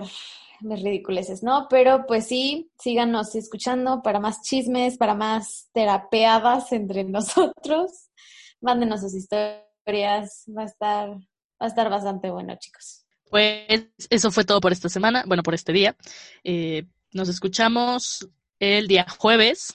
mis 0.59 0.83
ridiculeces, 0.83 1.41
¿no? 1.41 1.65
Pero 1.71 2.05
pues 2.05 2.27
sí, 2.27 2.69
síganos 2.77 3.33
escuchando 3.33 4.03
para 4.03 4.19
más 4.19 4.43
chismes, 4.43 4.95
para 4.95 5.15
más 5.15 5.69
terapeadas 5.73 6.71
entre 6.71 7.03
nosotros. 7.05 8.11
Mándenos 8.59 9.01
sus 9.01 9.15
historias, 9.15 10.45
va 10.55 10.61
a 10.61 10.65
estar, 10.65 11.09
va 11.09 11.17
a 11.61 11.65
estar 11.65 11.89
bastante 11.89 12.29
bueno, 12.29 12.55
chicos. 12.59 13.03
Pues 13.27 13.87
eso 14.11 14.29
fue 14.29 14.45
todo 14.45 14.61
por 14.61 14.71
esta 14.71 14.87
semana, 14.87 15.23
bueno, 15.25 15.41
por 15.41 15.55
este 15.55 15.73
día. 15.73 15.95
Eh, 16.43 16.83
nos 17.11 17.27
escuchamos 17.27 18.29
el 18.59 18.87
día 18.87 19.07
jueves 19.17 19.73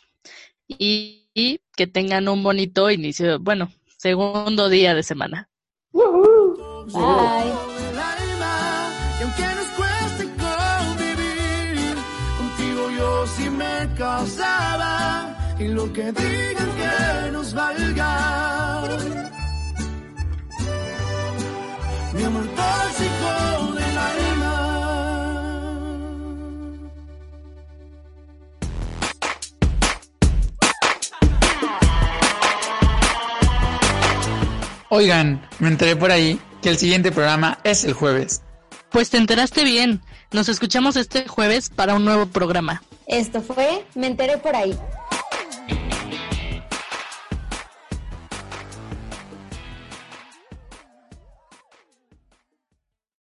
y, 0.68 1.28
y 1.34 1.62
que 1.76 1.88
tengan 1.88 2.28
un 2.28 2.44
bonito 2.44 2.92
inicio, 2.92 3.40
bueno, 3.40 3.72
segundo 3.98 4.68
día 4.68 4.94
de 4.94 5.02
semana. 5.02 5.48
Bye. 5.92 7.75
Casaba 13.96 15.56
y 15.58 15.68
lo 15.68 15.92
que 15.92 16.12
digan 16.12 16.70
que 16.76 17.30
nos 17.32 17.54
valga 17.54 18.82
mi 22.12 22.24
amor 22.24 22.46
tóxico 22.46 23.74
del 23.74 23.98
alma 23.98 24.62
Oigan, 34.88 35.46
me 35.58 35.68
enteré 35.68 35.96
por 35.96 36.10
ahí 36.10 36.40
que 36.62 36.70
el 36.70 36.78
siguiente 36.78 37.12
programa 37.12 37.58
es 37.64 37.84
el 37.84 37.92
jueves. 37.92 38.40
Pues 38.90 39.10
te 39.10 39.18
enteraste 39.18 39.64
bien. 39.64 40.00
Nos 40.32 40.48
escuchamos 40.48 40.96
este 40.96 41.28
jueves 41.28 41.68
para 41.68 41.94
un 41.94 42.04
nuevo 42.04 42.26
programa. 42.26 42.82
Esto 43.06 43.40
fue 43.40 43.84
Me 43.94 44.08
enteré 44.08 44.36
por 44.38 44.56
ahí. 44.56 44.76